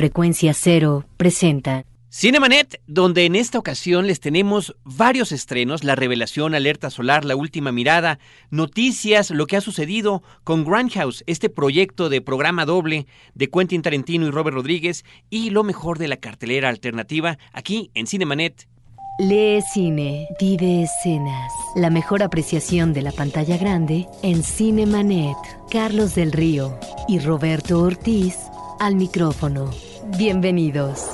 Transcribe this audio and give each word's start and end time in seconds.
Frecuencia 0.00 0.54
Cero 0.54 1.04
presenta 1.18 1.84
Cinemanet, 2.10 2.80
donde 2.86 3.26
en 3.26 3.36
esta 3.36 3.58
ocasión 3.58 4.06
les 4.06 4.18
tenemos 4.18 4.74
varios 4.82 5.30
estrenos, 5.30 5.84
la 5.84 5.94
revelación, 5.94 6.54
alerta 6.54 6.88
solar, 6.88 7.26
la 7.26 7.36
última 7.36 7.70
mirada, 7.70 8.18
noticias, 8.48 9.30
lo 9.30 9.46
que 9.46 9.58
ha 9.58 9.60
sucedido 9.60 10.22
con 10.42 10.64
Grindhouse, 10.64 11.22
este 11.26 11.50
proyecto 11.50 12.08
de 12.08 12.22
programa 12.22 12.64
doble 12.64 13.06
de 13.34 13.50
Quentin 13.50 13.82
Tarantino 13.82 14.26
y 14.26 14.30
Robert 14.30 14.54
Rodríguez, 14.54 15.04
y 15.28 15.50
lo 15.50 15.64
mejor 15.64 15.98
de 15.98 16.08
la 16.08 16.16
cartelera 16.16 16.70
alternativa 16.70 17.36
aquí 17.52 17.90
en 17.92 18.06
Cinemanet. 18.06 18.68
Lee 19.18 19.60
cine, 19.60 20.26
vive 20.40 20.84
escenas. 20.84 21.52
La 21.76 21.90
mejor 21.90 22.22
apreciación 22.22 22.94
de 22.94 23.02
la 23.02 23.12
pantalla 23.12 23.58
grande 23.58 24.06
en 24.22 24.42
Cinemanet. 24.44 25.36
Carlos 25.70 26.14
del 26.14 26.32
Río 26.32 26.80
y 27.06 27.18
Roberto 27.18 27.82
Ortiz 27.82 28.38
al 28.80 28.96
micrófono. 28.96 29.70
Bienvenidos. 30.06 31.10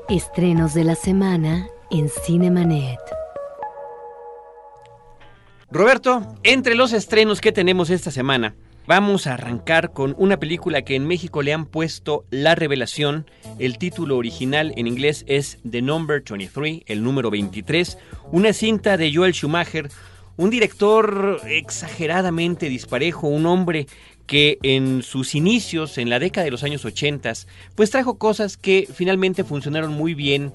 Estrenos 0.10 0.74
de 0.74 0.86
la 0.86 0.96
semana 0.96 1.68
en 1.92 2.10
Cinemanet. 2.10 3.03
Roberto, 5.74 6.38
entre 6.44 6.76
los 6.76 6.94
estrenos 6.94 7.42
que 7.42 7.52
tenemos 7.52 7.90
esta 7.90 8.12
semana, 8.12 8.54
vamos 8.86 9.26
a 9.26 9.34
arrancar 9.34 9.92
con 9.92 10.14
una 10.20 10.38
película 10.38 10.84
que 10.84 10.94
en 10.96 11.08
México 11.08 11.42
le 11.42 11.52
han 11.52 11.66
puesto 11.66 12.26
La 12.30 12.54
Revelación. 12.54 13.26
El 13.58 13.80
título 13.80 14.18
original 14.18 14.72
en 14.78 14.86
inglés 14.86 15.26
es 15.28 15.58
The 15.68 15.82
Number 15.82 16.22
23, 16.30 16.84
el 16.86 17.04
número 17.04 17.32
23, 17.32 17.98
una 18.32 18.54
cinta 18.54 18.98
de 18.98 19.16
Joel 19.16 19.34
Schumacher, 19.34 19.90
un 20.38 20.52
director 20.52 21.42
exageradamente 21.48 22.70
disparejo, 22.70 23.28
un 23.28 23.48
hombre 23.48 23.88
que 24.28 24.60
en 24.62 25.02
sus 25.02 25.34
inicios, 25.34 25.98
en 25.98 26.12
la 26.12 26.20
década 26.20 26.46
de 26.46 26.52
los 26.52 26.64
años 26.64 26.86
80, 26.86 27.34
pues 27.74 27.90
trajo 27.90 28.20
cosas 28.20 28.58
que 28.58 28.88
finalmente 28.94 29.44
funcionaron 29.44 29.92
muy 29.92 30.14
bien 30.14 30.54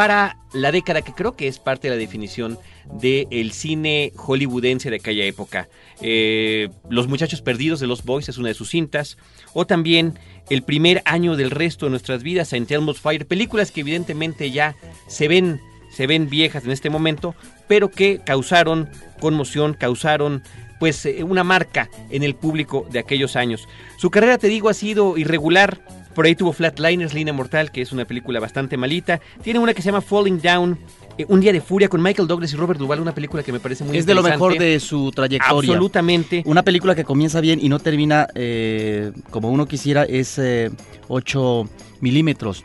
para 0.00 0.38
la 0.54 0.72
década 0.72 1.02
que 1.02 1.12
creo 1.12 1.36
que 1.36 1.46
es 1.46 1.58
parte 1.58 1.88
de 1.88 1.94
la 1.94 2.00
definición 2.00 2.58
del 2.90 3.52
cine 3.52 4.14
hollywoodense 4.16 4.88
de 4.88 4.96
aquella 4.96 5.26
época. 5.26 5.68
Eh, 6.00 6.70
Los 6.88 7.06
Muchachos 7.06 7.42
Perdidos 7.42 7.80
de 7.80 7.86
Los 7.86 8.02
Boys 8.02 8.30
es 8.30 8.38
una 8.38 8.48
de 8.48 8.54
sus 8.54 8.70
cintas. 8.70 9.18
O 9.52 9.66
también 9.66 10.18
El 10.48 10.62
primer 10.62 11.02
año 11.04 11.36
del 11.36 11.50
resto 11.50 11.84
de 11.84 11.90
nuestras 11.90 12.22
vidas, 12.22 12.48
Saint 12.48 12.70
Elmo's 12.70 12.98
Fire. 12.98 13.26
Películas 13.26 13.70
que 13.72 13.82
evidentemente 13.82 14.50
ya 14.50 14.74
se 15.06 15.28
ven, 15.28 15.60
se 15.94 16.06
ven 16.06 16.30
viejas 16.30 16.64
en 16.64 16.70
este 16.70 16.88
momento, 16.88 17.34
pero 17.68 17.90
que 17.90 18.22
causaron 18.24 18.88
conmoción, 19.20 19.74
causaron 19.74 20.42
pues 20.78 21.04
eh, 21.04 21.24
una 21.24 21.44
marca 21.44 21.90
en 22.08 22.22
el 22.22 22.34
público 22.34 22.86
de 22.90 23.00
aquellos 23.00 23.36
años. 23.36 23.68
Su 23.98 24.10
carrera, 24.10 24.38
te 24.38 24.48
digo, 24.48 24.70
ha 24.70 24.74
sido 24.74 25.18
irregular 25.18 25.82
por 26.14 26.26
ahí 26.26 26.34
tuvo 26.34 26.52
Flatliners, 26.52 27.14
Línea 27.14 27.32
Mortal, 27.32 27.70
que 27.70 27.82
es 27.82 27.92
una 27.92 28.04
película 28.04 28.40
bastante 28.40 28.76
malita. 28.76 29.20
Tiene 29.42 29.58
una 29.58 29.74
que 29.74 29.82
se 29.82 29.86
llama 29.86 30.00
Falling 30.00 30.40
Down, 30.40 30.78
eh, 31.18 31.24
Un 31.28 31.40
Día 31.40 31.52
de 31.52 31.60
Furia, 31.60 31.88
con 31.88 32.02
Michael 32.02 32.26
Douglas 32.26 32.52
y 32.52 32.56
Robert 32.56 32.78
Duvall, 32.78 33.00
una 33.00 33.14
película 33.14 33.42
que 33.42 33.52
me 33.52 33.60
parece 33.60 33.84
muy 33.84 33.96
Es 33.96 34.06
de 34.06 34.14
lo 34.14 34.22
mejor 34.22 34.58
de 34.58 34.80
su 34.80 35.10
trayectoria. 35.12 35.72
Absolutamente. 35.72 36.42
Una 36.46 36.62
película 36.62 36.94
que 36.94 37.04
comienza 37.04 37.40
bien 37.40 37.58
y 37.62 37.68
no 37.68 37.78
termina 37.78 38.26
eh, 38.34 39.12
como 39.30 39.50
uno 39.50 39.66
quisiera 39.66 40.04
es 40.04 40.38
eh, 40.38 40.70
8 41.08 41.68
milímetros, 42.00 42.64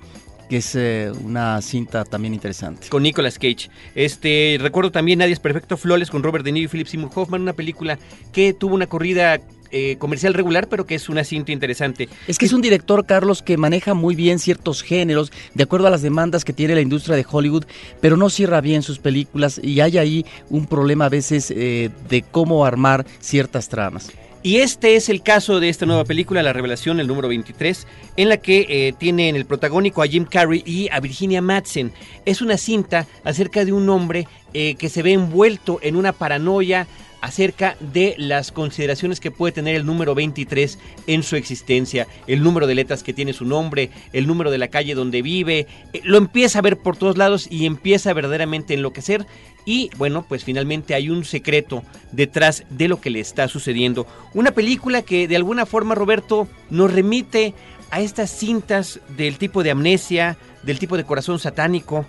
que 0.50 0.58
es 0.58 0.76
eh, 0.76 1.12
una 1.24 1.62
cinta 1.62 2.04
también 2.04 2.34
interesante. 2.34 2.88
Con 2.90 3.04
Nicolas 3.04 3.38
Cage. 3.38 3.70
Este, 3.94 4.58
recuerdo 4.60 4.92
también 4.92 5.20
Nadie 5.20 5.34
es 5.34 5.40
Perfecto 5.40 5.78
Flawless 5.78 6.10
con 6.10 6.24
Robert 6.24 6.46
De 6.46 6.52
Niro 6.52 6.66
y 6.66 6.68
Philip 6.68 6.88
Seymour 6.88 7.12
Hoffman, 7.14 7.42
una 7.42 7.54
película 7.54 7.98
que 8.32 8.54
tuvo 8.54 8.76
una 8.76 8.88
corrida 8.88 9.40
eh, 9.72 9.96
comercial 9.98 10.34
regular, 10.34 10.68
pero 10.68 10.86
que 10.86 10.96
es 10.96 11.10
una 11.10 11.24
cinta 11.24 11.52
interesante. 11.52 12.10
Es 12.28 12.38
que 12.38 12.46
es 12.46 12.54
un 12.54 12.62
director, 12.62 13.06
Carlos, 13.06 13.42
que 13.42 13.58
maneja 13.58 13.94
muy 13.94 14.16
bien 14.16 14.40
ciertos 14.40 14.82
géneros, 14.82 15.32
de 15.54 15.64
acuerdo 15.64 15.88
a 15.88 15.90
las 15.90 16.02
demandas 16.02 16.46
que 16.46 16.54
tiene 16.54 16.76
la 16.76 16.82
industria 16.82 17.16
de 17.16 17.26
Hollywood, 17.30 17.66
pero 18.02 18.18
no 18.18 18.30
cierra 18.30 18.62
bien 18.62 18.82
sus 18.82 19.00
películas 19.00 19.60
y 19.62 19.80
hay 19.80 19.98
ahí 19.98 20.26
un 20.50 20.66
problema 20.66 21.06
a 21.06 21.10
veces 21.10 21.52
eh, 21.52 21.90
de 22.10 22.22
cómo 22.22 22.66
armar 22.66 23.06
ciertas 23.20 23.70
tramas. 23.70 24.12
Y 24.46 24.58
este 24.58 24.96
es 24.96 25.10
el 25.10 25.24
caso 25.24 25.60
de 25.60 25.70
esta 25.70 25.88
nueva 25.88 26.04
película, 26.04 26.44
La 26.44 26.54
Revelación, 26.54 27.00
el 27.00 27.08
número 27.08 27.28
23, 27.30 27.88
en 28.16 28.30
la 28.30 28.38
que 28.38 28.68
eh, 28.70 28.94
tiene 28.96 29.28
en 29.28 29.36
el 29.36 29.46
protagónico 29.46 30.04
a 30.04 30.06
Jim 30.06 30.24
Carrey 30.24 30.62
y 30.64 30.88
a 30.92 31.00
Virginia 31.00 31.42
Madsen. 31.42 31.92
Es 32.26 32.44
una 32.44 32.58
cinta 32.58 33.08
acerca 33.24 33.66
de 33.66 33.74
un 33.74 33.90
hombre 33.90 34.28
eh, 34.54 34.76
que 34.76 34.90
se 34.90 35.02
ve 35.02 35.14
envuelto 35.14 35.80
en 35.82 35.96
una 35.96 36.14
paranoia 36.14 36.86
acerca 37.26 37.76
de 37.80 38.14
las 38.20 38.52
consideraciones 38.52 39.20
que 39.20 39.32
puede 39.32 39.52
tener 39.52 39.76
el 39.76 39.84
número 39.84 40.14
23 40.14 40.78
en 41.08 41.24
su 41.24 41.36
existencia, 41.36 42.08
el 42.28 42.44
número 42.44 42.68
de 42.68 42.76
letras 42.76 43.02
que 43.02 43.14
tiene 43.14 43.34
su 43.34 43.46
nombre, 43.46 43.90
el 44.14 44.28
número 44.28 44.52
de 44.52 44.60
la 44.60 44.68
calle 44.68 44.94
donde 44.94 45.24
vive, 45.24 45.66
eh, 45.94 46.02
lo 46.04 46.20
empieza 46.20 46.60
a 46.60 46.62
ver 46.62 46.78
por 46.78 46.98
todos 46.98 47.18
lados 47.18 47.48
y 47.50 47.66
empieza 47.66 48.14
verdaderamente 48.14 48.76
enloquecer 48.76 49.26
y 49.66 49.90
bueno, 49.98 50.24
pues 50.30 50.44
finalmente 50.44 50.94
hay 50.94 51.10
un 51.10 51.26
secreto 51.26 51.82
detrás 52.12 52.64
de 52.70 52.88
lo 52.88 53.02
que 53.02 53.10
le 53.10 53.22
está 53.22 53.48
sucediendo. 53.48 54.06
Una 54.36 54.52
película 54.52 55.02
que 55.02 55.28
de 55.28 55.36
alguna 55.36 55.66
forma, 55.66 55.96
Roberto, 55.96 56.48
nos 56.70 56.94
remite 56.94 57.56
a 57.90 58.02
estas 58.02 58.30
cintas 58.30 59.00
del 59.18 59.40
tipo 59.40 59.64
de 59.64 59.72
amnesia, 59.72 60.38
del 60.62 60.78
tipo 60.78 60.96
de 60.96 61.06
corazón 61.06 61.40
satánico, 61.40 62.06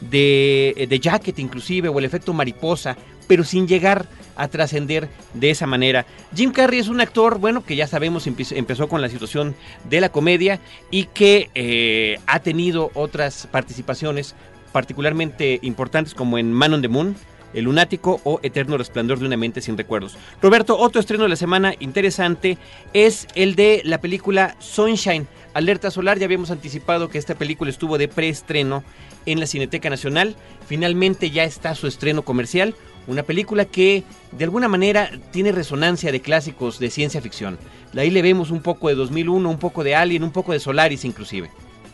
de, 0.00 0.86
de 0.88 1.00
Jacket 1.00 1.40
inclusive, 1.40 1.88
o 1.88 1.98
el 1.98 2.04
efecto 2.04 2.32
mariposa, 2.32 2.96
pero 3.30 3.44
sin 3.44 3.68
llegar 3.68 4.06
a 4.34 4.48
trascender 4.48 5.08
de 5.34 5.50
esa 5.50 5.64
manera. 5.64 6.04
Jim 6.34 6.50
Carrey 6.50 6.80
es 6.80 6.88
un 6.88 7.00
actor, 7.00 7.38
bueno, 7.38 7.62
que 7.64 7.76
ya 7.76 7.86
sabemos 7.86 8.26
empe- 8.26 8.56
empezó 8.56 8.88
con 8.88 9.00
la 9.00 9.08
situación 9.08 9.54
de 9.88 10.00
la 10.00 10.08
comedia 10.08 10.58
y 10.90 11.04
que 11.04 11.48
eh, 11.54 12.18
ha 12.26 12.40
tenido 12.40 12.90
otras 12.94 13.46
participaciones 13.46 14.34
particularmente 14.72 15.60
importantes 15.62 16.12
como 16.12 16.38
en 16.38 16.52
Man 16.52 16.74
on 16.74 16.82
the 16.82 16.88
Moon, 16.88 17.14
El 17.54 17.66
Lunático 17.66 18.20
o 18.24 18.40
Eterno 18.42 18.76
Resplandor 18.76 19.20
de 19.20 19.26
una 19.26 19.36
mente 19.36 19.60
sin 19.60 19.78
recuerdos. 19.78 20.16
Roberto, 20.42 20.76
otro 20.76 21.00
estreno 21.00 21.22
de 21.22 21.28
la 21.28 21.36
semana 21.36 21.74
interesante 21.78 22.58
es 22.92 23.28
el 23.36 23.54
de 23.54 23.82
la 23.84 24.00
película 24.00 24.56
Sunshine. 24.58 25.28
Alerta 25.54 25.92
Solar, 25.92 26.18
ya 26.18 26.24
habíamos 26.24 26.50
anticipado 26.50 27.08
que 27.08 27.18
esta 27.18 27.36
película 27.36 27.70
estuvo 27.70 27.96
de 27.96 28.08
preestreno 28.08 28.82
en 29.26 29.38
la 29.38 29.46
Cineteca 29.46 29.88
Nacional. 29.88 30.34
Finalmente 30.66 31.30
ya 31.30 31.44
está 31.44 31.76
su 31.76 31.86
estreno 31.86 32.22
comercial. 32.22 32.74
Una 33.06 33.22
película 33.22 33.64
que 33.64 34.04
de 34.32 34.44
alguna 34.44 34.68
manera 34.68 35.10
tiene 35.32 35.52
resonancia 35.52 36.12
de 36.12 36.20
clásicos 36.20 36.78
de 36.78 36.90
ciencia 36.90 37.20
ficción. 37.20 37.58
Ahí 37.96 38.10
le 38.10 38.22
vemos 38.22 38.50
un 38.50 38.60
poco 38.60 38.88
de 38.88 38.94
2001, 38.94 39.48
un 39.48 39.58
poco 39.58 39.82
de 39.82 39.94
Alien, 39.94 40.22
un 40.22 40.32
poco 40.32 40.52
de 40.52 40.60
Solaris 40.60 41.04
inclusive. 41.04 41.50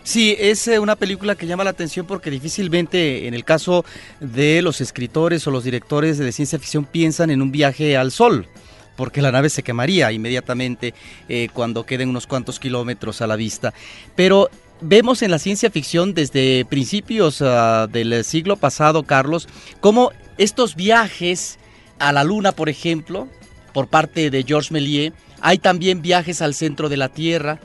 Sí, 0.06 0.36
es 0.38 0.68
eh, 0.68 0.78
una 0.78 0.94
película 0.94 1.34
que 1.34 1.48
llama 1.48 1.64
la 1.64 1.70
atención 1.70 2.06
porque 2.06 2.30
difícilmente 2.30 3.26
en 3.26 3.34
el 3.34 3.44
caso 3.44 3.84
de 4.20 4.62
los 4.62 4.80
escritores 4.80 5.44
o 5.48 5.50
los 5.50 5.64
directores 5.64 6.16
de 6.16 6.30
ciencia 6.30 6.60
ficción 6.60 6.84
piensan 6.84 7.30
en 7.30 7.42
un 7.42 7.50
viaje 7.50 7.96
al 7.96 8.12
sol, 8.12 8.46
porque 8.94 9.20
la 9.20 9.32
nave 9.32 9.50
se 9.50 9.64
quemaría 9.64 10.12
inmediatamente 10.12 10.94
eh, 11.28 11.48
cuando 11.52 11.84
queden 11.84 12.08
unos 12.08 12.28
cuantos 12.28 12.60
kilómetros 12.60 13.20
a 13.20 13.26
la 13.26 13.34
vista. 13.34 13.74
Pero 14.14 14.48
vemos 14.80 15.22
en 15.22 15.32
la 15.32 15.40
ciencia 15.40 15.72
ficción 15.72 16.14
desde 16.14 16.64
principios 16.66 17.42
ah, 17.42 17.88
del 17.90 18.22
siglo 18.24 18.56
pasado, 18.56 19.02
Carlos, 19.02 19.48
cómo 19.80 20.12
estos 20.38 20.74
viajes 20.76 21.58
a 21.98 22.12
la 22.12 22.24
luna, 22.24 22.52
por 22.52 22.68
ejemplo, 22.68 23.28
por 23.72 23.88
parte 23.88 24.30
de 24.30 24.42
Georges 24.42 24.70
Méliès, 24.70 25.12
hay 25.40 25.58
también 25.58 26.02
viajes 26.02 26.42
al 26.42 26.54
centro 26.54 26.88
de 26.88 26.96
la 26.96 27.08
Tierra, 27.08 27.60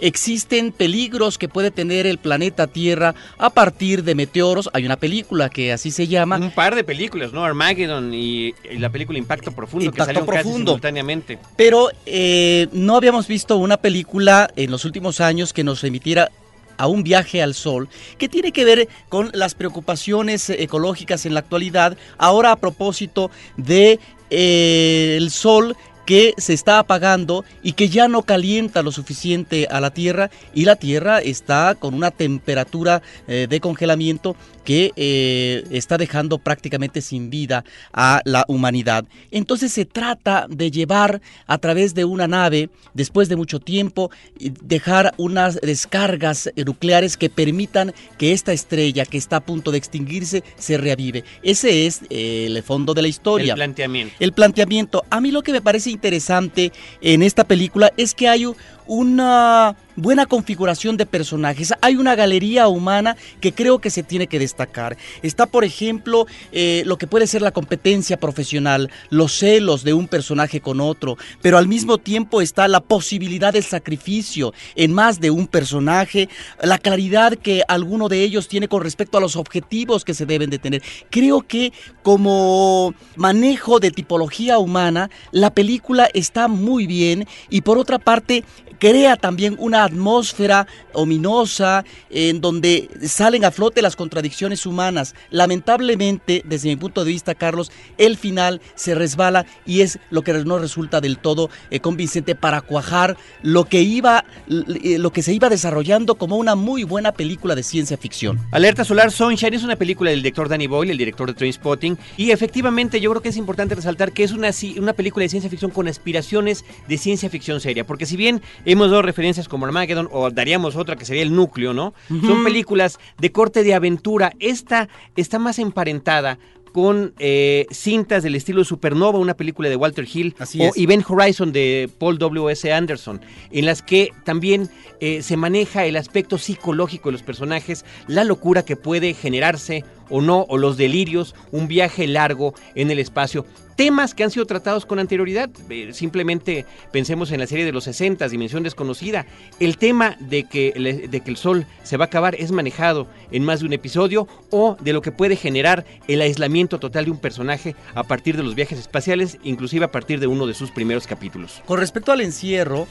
existen 0.00 0.72
peligros 0.72 1.38
que 1.38 1.48
puede 1.48 1.70
tener 1.70 2.06
el 2.06 2.18
planeta 2.18 2.66
Tierra 2.66 3.14
a 3.38 3.50
partir 3.50 4.04
de 4.04 4.14
meteoros. 4.14 4.68
Hay 4.72 4.84
una 4.84 4.96
película 4.96 5.48
que 5.48 5.72
así 5.72 5.90
se 5.90 6.06
llama. 6.06 6.36
Un 6.36 6.50
par 6.50 6.74
de 6.74 6.84
películas, 6.84 7.32
¿no? 7.32 7.44
Armageddon 7.44 8.12
y, 8.12 8.54
y 8.70 8.78
la 8.78 8.90
película 8.90 9.18
Impacto 9.18 9.52
Profundo, 9.52 9.86
Impacto 9.86 10.02
que 10.02 10.06
salieron 10.06 10.26
casi 10.26 10.42
Profundo. 10.42 10.72
simultáneamente. 10.72 11.38
Pero 11.56 11.88
eh, 12.06 12.68
no 12.72 12.96
habíamos 12.96 13.26
visto 13.28 13.56
una 13.56 13.76
película 13.76 14.50
en 14.56 14.70
los 14.70 14.84
últimos 14.84 15.20
años 15.20 15.52
que 15.52 15.64
nos 15.64 15.80
remitiera 15.80 16.30
a 16.76 16.86
un 16.86 17.02
viaje 17.02 17.42
al 17.42 17.54
sol, 17.54 17.88
que 18.18 18.28
tiene 18.28 18.52
que 18.52 18.64
ver 18.64 18.88
con 19.08 19.30
las 19.32 19.54
preocupaciones 19.54 20.50
eh, 20.50 20.62
ecológicas 20.62 21.26
en 21.26 21.34
la 21.34 21.40
actualidad, 21.40 21.96
ahora 22.18 22.52
a 22.52 22.56
propósito 22.56 23.30
de 23.56 23.98
eh, 24.30 25.14
el 25.16 25.30
sol 25.30 25.76
que 26.04 26.34
se 26.36 26.52
está 26.52 26.78
apagando 26.78 27.44
y 27.62 27.72
que 27.72 27.88
ya 27.88 28.08
no 28.08 28.22
calienta 28.22 28.82
lo 28.82 28.92
suficiente 28.92 29.66
a 29.70 29.80
la 29.80 29.90
Tierra 29.90 30.30
y 30.52 30.64
la 30.64 30.76
Tierra 30.76 31.18
está 31.18 31.74
con 31.74 31.94
una 31.94 32.10
temperatura 32.10 33.02
eh, 33.26 33.46
de 33.48 33.60
congelamiento 33.60 34.36
que 34.64 34.92
eh, 34.96 35.64
está 35.70 35.98
dejando 35.98 36.38
prácticamente 36.38 37.00
sin 37.00 37.30
vida 37.30 37.64
a 37.92 38.20
la 38.24 38.44
humanidad. 38.48 39.04
Entonces 39.30 39.72
se 39.72 39.84
trata 39.84 40.46
de 40.48 40.70
llevar 40.70 41.20
a 41.46 41.58
través 41.58 41.94
de 41.94 42.04
una 42.04 42.26
nave, 42.26 42.70
después 42.94 43.28
de 43.28 43.36
mucho 43.36 43.60
tiempo, 43.60 44.10
dejar 44.38 45.14
unas 45.16 45.60
descargas 45.60 46.50
nucleares 46.56 47.16
que 47.16 47.30
permitan 47.30 47.92
que 48.18 48.32
esta 48.32 48.52
estrella 48.52 49.04
que 49.04 49.18
está 49.18 49.36
a 49.36 49.44
punto 49.44 49.70
de 49.70 49.78
extinguirse 49.78 50.42
se 50.56 50.78
reavive. 50.78 51.24
Ese 51.42 51.86
es 51.86 52.02
eh, 52.10 52.46
el 52.46 52.62
fondo 52.62 52.94
de 52.94 53.02
la 53.02 53.08
historia. 53.08 53.52
El 53.52 53.58
planteamiento. 53.58 54.14
El 54.20 54.32
planteamiento. 54.32 55.04
A 55.10 55.20
mí 55.20 55.30
lo 55.30 55.42
que 55.42 55.52
me 55.52 55.60
parece 55.60 55.90
interesante 55.90 56.72
en 57.00 57.22
esta 57.22 57.44
película 57.44 57.92
es 57.96 58.14
que 58.14 58.28
hay 58.28 58.44
una 58.86 59.76
buena 59.96 60.26
configuración 60.26 60.96
de 60.96 61.06
personajes. 61.06 61.72
Hay 61.80 61.96
una 61.96 62.14
galería 62.14 62.68
humana 62.68 63.16
que 63.40 63.52
creo 63.52 63.78
que 63.78 63.90
se 63.90 64.02
tiene 64.02 64.26
que 64.26 64.38
destacar. 64.38 64.96
Está, 65.22 65.46
por 65.46 65.64
ejemplo, 65.64 66.26
eh, 66.52 66.82
lo 66.86 66.98
que 66.98 67.06
puede 67.06 67.26
ser 67.26 67.42
la 67.42 67.52
competencia 67.52 68.18
profesional, 68.18 68.90
los 69.10 69.32
celos 69.38 69.84
de 69.84 69.94
un 69.94 70.08
personaje 70.08 70.60
con 70.60 70.80
otro, 70.80 71.16
pero 71.42 71.58
al 71.58 71.68
mismo 71.68 71.98
tiempo 71.98 72.40
está 72.40 72.68
la 72.68 72.80
posibilidad 72.80 73.52
del 73.52 73.64
sacrificio 73.64 74.52
en 74.74 74.92
más 74.92 75.20
de 75.20 75.30
un 75.30 75.46
personaje, 75.46 76.28
la 76.62 76.78
claridad 76.78 77.34
que 77.34 77.62
alguno 77.68 78.08
de 78.08 78.22
ellos 78.22 78.48
tiene 78.48 78.68
con 78.68 78.82
respecto 78.82 79.18
a 79.18 79.20
los 79.20 79.36
objetivos 79.36 80.04
que 80.04 80.14
se 80.14 80.26
deben 80.26 80.50
de 80.50 80.58
tener. 80.58 80.82
Creo 81.10 81.42
que 81.42 81.72
como 82.02 82.94
manejo 83.16 83.80
de 83.80 83.90
tipología 83.90 84.58
humana, 84.58 85.10
la 85.30 85.50
película 85.50 86.08
está 86.14 86.48
muy 86.48 86.86
bien 86.86 87.26
y 87.48 87.60
por 87.60 87.78
otra 87.78 87.98
parte 87.98 88.44
crea 88.84 89.16
también 89.16 89.56
una 89.58 89.82
atmósfera 89.82 90.66
ominosa 90.92 91.86
en 92.10 92.42
donde 92.42 92.90
salen 93.08 93.46
a 93.46 93.50
flote 93.50 93.80
las 93.80 93.96
contradicciones 93.96 94.66
humanas. 94.66 95.14
Lamentablemente, 95.30 96.42
desde 96.44 96.68
mi 96.68 96.76
punto 96.76 97.02
de 97.02 97.12
vista, 97.12 97.34
Carlos, 97.34 97.72
el 97.96 98.18
final 98.18 98.60
se 98.74 98.94
resbala 98.94 99.46
y 99.64 99.80
es 99.80 99.98
lo 100.10 100.20
que 100.20 100.34
no 100.34 100.58
resulta 100.58 101.00
del 101.00 101.16
todo 101.16 101.48
eh, 101.70 101.80
convincente 101.80 102.34
para 102.34 102.60
cuajar 102.60 103.16
lo 103.40 103.64
que 103.64 103.80
iba, 103.80 104.26
eh, 104.50 104.98
lo 104.98 105.10
que 105.14 105.22
se 105.22 105.32
iba 105.32 105.48
desarrollando 105.48 106.16
como 106.16 106.36
una 106.36 106.54
muy 106.54 106.84
buena 106.84 107.12
película 107.12 107.54
de 107.54 107.62
ciencia 107.62 107.96
ficción. 107.96 108.38
Alerta 108.50 108.84
Solar 108.84 109.10
Sunshine 109.10 109.54
es 109.54 109.64
una 109.64 109.76
película 109.76 110.10
del 110.10 110.20
director 110.20 110.46
Danny 110.46 110.66
Boyle, 110.66 110.90
el 110.90 110.98
director 110.98 111.28
de 111.28 111.32
Trainspotting, 111.32 111.96
y 112.18 112.32
efectivamente 112.32 113.00
yo 113.00 113.08
creo 113.12 113.22
que 113.22 113.30
es 113.30 113.38
importante 113.38 113.74
resaltar 113.74 114.12
que 114.12 114.24
es 114.24 114.32
una, 114.32 114.50
una 114.78 114.92
película 114.92 115.22
de 115.22 115.30
ciencia 115.30 115.48
ficción 115.48 115.70
con 115.70 115.88
aspiraciones 115.88 116.66
de 116.86 116.98
ciencia 116.98 117.30
ficción 117.30 117.62
seria, 117.62 117.86
porque 117.86 118.04
si 118.04 118.18
bien 118.18 118.42
hemos 118.74 118.90
dado 118.90 119.02
referencias 119.02 119.48
como 119.48 119.66
Armageddon 119.66 120.08
o 120.12 120.30
daríamos 120.30 120.76
otra 120.76 120.96
que 120.96 121.04
sería 121.04 121.22
el 121.22 121.34
núcleo, 121.34 121.72
¿no? 121.72 121.94
Son 122.08 122.44
películas 122.44 122.98
de 123.18 123.32
corte 123.32 123.62
de 123.62 123.74
aventura. 123.74 124.32
Esta 124.38 124.88
está 125.16 125.38
más 125.38 125.58
emparentada 125.58 126.38
con 126.74 127.14
eh, 127.20 127.66
cintas 127.70 128.24
del 128.24 128.34
estilo 128.34 128.64
Supernova, 128.64 129.20
una 129.20 129.34
película 129.34 129.68
de 129.68 129.76
Walter 129.76 130.08
Hill, 130.12 130.34
o 130.58 130.72
Event 130.74 131.08
Horizon 131.08 131.52
de 131.52 131.88
Paul 131.98 132.18
W.S. 132.18 132.72
Anderson, 132.72 133.20
en 133.52 133.64
las 133.64 133.80
que 133.80 134.10
también 134.24 134.68
eh, 134.98 135.22
se 135.22 135.36
maneja 135.36 135.86
el 135.86 135.94
aspecto 135.94 136.36
psicológico 136.36 137.10
de 137.10 137.12
los 137.12 137.22
personajes, 137.22 137.84
la 138.08 138.24
locura 138.24 138.64
que 138.64 138.74
puede 138.74 139.14
generarse 139.14 139.84
o 140.10 140.20
no, 140.20 140.46
o 140.48 140.58
los 140.58 140.76
delirios, 140.76 141.36
un 141.52 141.68
viaje 141.68 142.08
largo 142.08 142.54
en 142.74 142.90
el 142.90 142.98
espacio 142.98 143.46
temas 143.76 144.14
que 144.14 144.24
han 144.24 144.30
sido 144.30 144.46
tratados 144.46 144.86
con 144.86 144.98
anterioridad. 144.98 145.50
Eh, 145.68 145.92
simplemente 145.92 146.66
pensemos 146.92 147.30
en 147.32 147.40
la 147.40 147.46
serie 147.46 147.64
de 147.64 147.72
los 147.72 147.84
60, 147.84 148.28
Dimensión 148.28 148.62
Desconocida. 148.62 149.26
El 149.60 149.76
tema 149.76 150.16
de 150.20 150.44
que, 150.44 151.08
de 151.10 151.20
que 151.20 151.30
el 151.30 151.36
Sol 151.36 151.66
se 151.82 151.96
va 151.96 152.04
a 152.04 152.06
acabar 152.06 152.34
es 152.36 152.52
manejado 152.52 153.06
en 153.30 153.44
más 153.44 153.60
de 153.60 153.66
un 153.66 153.72
episodio 153.72 154.28
o 154.50 154.76
de 154.80 154.92
lo 154.92 155.02
que 155.02 155.12
puede 155.12 155.36
generar 155.36 155.84
el 156.08 156.20
aislamiento 156.20 156.78
total 156.78 157.06
de 157.06 157.10
un 157.10 157.18
personaje 157.18 157.74
a 157.94 158.04
partir 158.04 158.36
de 158.36 158.42
los 158.42 158.54
viajes 158.54 158.78
espaciales, 158.78 159.38
inclusive 159.42 159.84
a 159.84 159.92
partir 159.92 160.20
de 160.20 160.26
uno 160.26 160.46
de 160.46 160.54
sus 160.54 160.70
primeros 160.70 161.06
capítulos. 161.06 161.62
Con 161.66 161.78
respecto 161.78 162.12
al 162.12 162.20
encierro, 162.20 162.86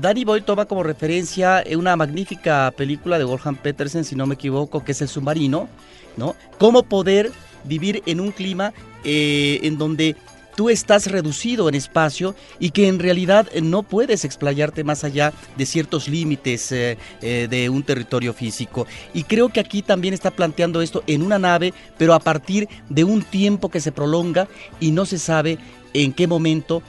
Danny 0.00 0.24
Boy 0.24 0.42
toma 0.42 0.66
como 0.66 0.82
referencia 0.82 1.64
una 1.74 1.96
magnífica 1.96 2.72
película 2.76 3.18
de 3.18 3.24
Wolfgang 3.24 3.56
Petersen, 3.56 4.04
si 4.04 4.14
no 4.16 4.26
me 4.26 4.34
equivoco, 4.34 4.84
que 4.84 4.92
es 4.92 5.00
El 5.00 5.08
Submarino, 5.08 5.68
¿no? 6.16 6.36
Cómo 6.58 6.82
poder 6.82 7.30
vivir 7.64 8.02
en 8.06 8.20
un 8.20 8.30
clima 8.30 8.72
eh, 9.04 9.60
en 9.62 9.78
donde 9.78 10.16
tú 10.56 10.70
estás 10.70 11.06
reducido 11.06 11.68
en 11.68 11.76
espacio 11.76 12.34
y 12.58 12.70
que 12.70 12.88
en 12.88 12.98
realidad 12.98 13.48
eh, 13.52 13.60
no 13.60 13.84
puedes 13.84 14.24
explayarte 14.24 14.82
más 14.82 15.04
allá 15.04 15.32
de 15.56 15.66
ciertos 15.66 16.08
límites 16.08 16.72
eh, 16.72 16.96
de 17.20 17.68
un 17.68 17.82
territorio 17.84 18.32
físico. 18.32 18.86
Y 19.14 19.22
creo 19.22 19.50
que 19.50 19.60
aquí 19.60 19.82
también 19.82 20.14
está 20.14 20.30
planteando 20.30 20.82
esto 20.82 21.04
en 21.06 21.22
una 21.22 21.38
nave, 21.38 21.72
pero 21.96 22.14
a 22.14 22.18
partir 22.18 22.68
de 22.88 23.04
un 23.04 23.22
tiempo 23.22 23.70
que 23.70 23.80
se 23.80 23.92
prolonga 23.92 24.48
y 24.80 24.90
no 24.90 25.06
se 25.06 25.18
sabe 25.18 25.58
en 25.94 26.12
qué 26.12 26.26
momento 26.26 26.82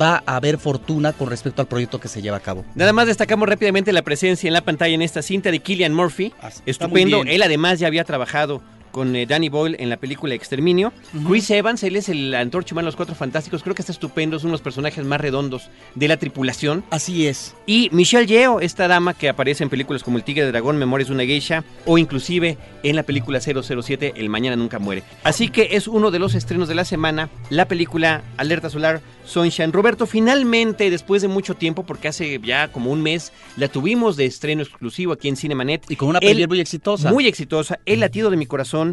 va 0.00 0.22
a 0.26 0.36
haber 0.36 0.58
fortuna 0.58 1.12
con 1.12 1.28
respecto 1.28 1.62
al 1.62 1.68
proyecto 1.68 2.00
que 2.00 2.08
se 2.08 2.22
lleva 2.22 2.36
a 2.36 2.40
cabo. 2.40 2.64
Nada 2.74 2.92
más 2.92 3.06
destacamos 3.06 3.48
rápidamente 3.48 3.92
la 3.92 4.02
presencia 4.02 4.46
en 4.46 4.54
la 4.54 4.62
pantalla 4.62 4.94
en 4.94 5.02
esta 5.02 5.22
cinta 5.22 5.50
de 5.50 5.60
Killian 5.60 5.94
Murphy. 5.94 6.32
Estupendo. 6.64 7.22
Él 7.26 7.42
además 7.42 7.78
ya 7.78 7.86
había 7.86 8.04
trabajado 8.04 8.62
con 8.96 9.14
eh, 9.14 9.26
Danny 9.26 9.50
Boyle 9.50 9.76
en 9.78 9.90
la 9.90 9.98
película 9.98 10.34
Exterminio. 10.34 10.90
Chris 11.28 11.50
Evans, 11.50 11.82
él 11.82 11.96
es 11.96 12.08
el 12.08 12.34
antorcha 12.34 12.74
humano 12.74 12.86
de 12.86 12.92
los 12.92 12.96
Cuatro 12.96 13.14
Fantásticos, 13.14 13.62
creo 13.62 13.74
que 13.74 13.82
está 13.82 13.92
estupendo, 13.92 14.38
es 14.38 14.42
uno 14.42 14.52
de 14.52 14.54
los 14.54 14.62
personajes 14.62 15.04
más 15.04 15.20
redondos 15.20 15.68
de 15.94 16.08
la 16.08 16.16
tripulación. 16.16 16.82
Así 16.88 17.26
es. 17.26 17.54
Y 17.66 17.90
Michelle 17.92 18.26
Yeoh, 18.26 18.60
esta 18.60 18.88
dama 18.88 19.12
que 19.12 19.28
aparece 19.28 19.62
en 19.64 19.68
películas 19.68 20.02
como 20.02 20.16
El 20.16 20.24
Tigre 20.24 20.46
de 20.46 20.50
Dragón, 20.50 20.78
Memorias 20.78 21.08
de 21.08 21.14
una 21.14 21.26
Geisha, 21.26 21.62
o 21.84 21.98
inclusive 21.98 22.56
en 22.82 22.96
la 22.96 23.02
película 23.02 23.38
007, 23.38 24.14
El 24.16 24.30
Mañana 24.30 24.56
Nunca 24.56 24.78
Muere. 24.78 25.02
Así 25.24 25.48
que 25.48 25.68
es 25.72 25.88
uno 25.88 26.10
de 26.10 26.18
los 26.18 26.34
estrenos 26.34 26.66
de 26.66 26.74
la 26.74 26.86
semana, 26.86 27.28
la 27.50 27.68
película 27.68 28.22
Alerta 28.38 28.70
Solar 28.70 29.02
Sunshine. 29.26 29.72
Roberto, 29.72 30.06
finalmente, 30.06 30.88
después 30.88 31.20
de 31.20 31.28
mucho 31.28 31.54
tiempo, 31.54 31.84
porque 31.84 32.08
hace 32.08 32.40
ya 32.42 32.68
como 32.68 32.90
un 32.90 33.02
mes, 33.02 33.32
la 33.56 33.68
tuvimos 33.68 34.16
de 34.16 34.24
estreno 34.24 34.62
exclusivo 34.62 35.12
aquí 35.12 35.28
en 35.28 35.36
Cinemanet. 35.36 35.84
Y 35.90 35.96
con 35.96 36.08
una 36.08 36.20
película 36.20 36.46
muy 36.46 36.60
exitosa. 36.60 37.12
Muy 37.12 37.26
exitosa, 37.26 37.78
El 37.84 38.00
latido 38.00 38.30
de 38.30 38.36
mi 38.36 38.46
corazón, 38.46 38.85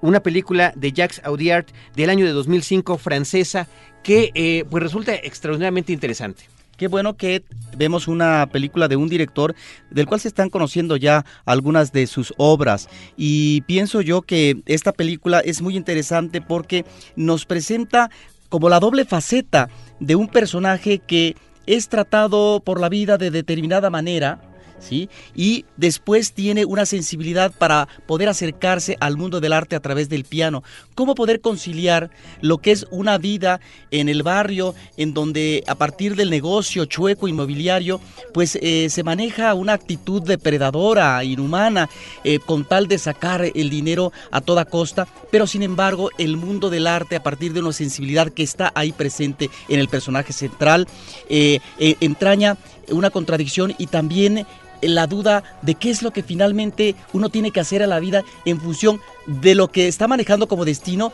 una 0.00 0.20
película 0.20 0.72
de 0.76 0.92
Jacques 0.92 1.20
Audiard 1.24 1.66
del 1.94 2.10
año 2.10 2.24
de 2.24 2.32
2005, 2.32 2.98
francesa, 2.98 3.68
que 4.02 4.30
eh, 4.34 4.64
pues 4.70 4.82
resulta 4.82 5.14
extraordinariamente 5.14 5.92
interesante. 5.92 6.44
Qué 6.78 6.86
bueno 6.86 7.16
que 7.16 7.42
vemos 7.76 8.06
una 8.06 8.48
película 8.52 8.86
de 8.86 8.94
un 8.94 9.08
director 9.08 9.56
del 9.90 10.06
cual 10.06 10.20
se 10.20 10.28
están 10.28 10.48
conociendo 10.48 10.96
ya 10.96 11.24
algunas 11.44 11.92
de 11.92 12.06
sus 12.06 12.32
obras 12.36 12.88
y 13.16 13.62
pienso 13.62 14.00
yo 14.00 14.22
que 14.22 14.62
esta 14.64 14.92
película 14.92 15.40
es 15.40 15.60
muy 15.60 15.76
interesante 15.76 16.40
porque 16.40 16.84
nos 17.16 17.46
presenta 17.46 18.10
como 18.48 18.68
la 18.68 18.78
doble 18.78 19.04
faceta 19.04 19.68
de 19.98 20.14
un 20.14 20.28
personaje 20.28 21.00
que 21.00 21.34
es 21.66 21.88
tratado 21.88 22.60
por 22.64 22.80
la 22.80 22.88
vida 22.88 23.18
de 23.18 23.32
determinada 23.32 23.90
manera, 23.90 24.40
¿sí? 24.80 25.08
Y 25.34 25.64
después 25.76 26.32
tiene 26.32 26.64
una 26.64 26.86
sensibilidad 26.86 27.52
para 27.52 27.88
poder 28.06 28.28
acercarse 28.28 28.96
al 29.00 29.16
mundo 29.16 29.40
del 29.40 29.52
arte 29.52 29.76
a 29.76 29.80
través 29.80 30.08
del 30.08 30.24
piano. 30.24 30.62
¿Cómo 30.94 31.14
poder 31.14 31.40
conciliar 31.40 32.10
lo 32.40 32.58
que 32.58 32.72
es 32.72 32.86
una 32.90 33.18
vida 33.18 33.60
en 33.90 34.08
el 34.08 34.22
barrio, 34.22 34.74
en 34.96 35.14
donde 35.14 35.64
a 35.66 35.74
partir 35.74 36.16
del 36.16 36.30
negocio 36.30 36.84
chueco 36.84 37.28
inmobiliario, 37.28 38.00
pues 38.32 38.58
eh, 38.60 38.88
se 38.90 39.02
maneja 39.02 39.54
una 39.54 39.72
actitud 39.72 40.22
depredadora, 40.22 41.22
inhumana, 41.24 41.88
eh, 42.24 42.38
con 42.38 42.64
tal 42.64 42.88
de 42.88 42.98
sacar 42.98 43.44
el 43.54 43.70
dinero 43.70 44.12
a 44.30 44.40
toda 44.40 44.64
costa, 44.64 45.06
pero 45.30 45.46
sin 45.46 45.62
embargo 45.62 46.10
el 46.18 46.36
mundo 46.36 46.70
del 46.70 46.86
arte 46.86 47.16
a 47.16 47.22
partir 47.22 47.52
de 47.52 47.60
una 47.60 47.72
sensibilidad 47.72 48.30
que 48.30 48.42
está 48.42 48.72
ahí 48.74 48.92
presente 48.92 49.50
en 49.68 49.80
el 49.80 49.88
personaje 49.88 50.32
central, 50.32 50.86
eh, 51.28 51.60
entraña 51.78 52.56
una 52.90 53.10
contradicción 53.10 53.74
y 53.78 53.86
también 53.86 54.46
la 54.82 55.06
duda 55.06 55.42
de 55.62 55.74
qué 55.74 55.90
es 55.90 56.02
lo 56.02 56.10
que 56.10 56.22
finalmente 56.22 56.94
uno 57.12 57.28
tiene 57.28 57.50
que 57.50 57.60
hacer 57.60 57.82
a 57.82 57.86
la 57.86 58.00
vida 58.00 58.24
en 58.44 58.60
función 58.60 59.00
de 59.26 59.54
lo 59.54 59.68
que 59.68 59.88
está 59.88 60.08
manejando 60.08 60.48
como 60.48 60.64
destino 60.64 61.12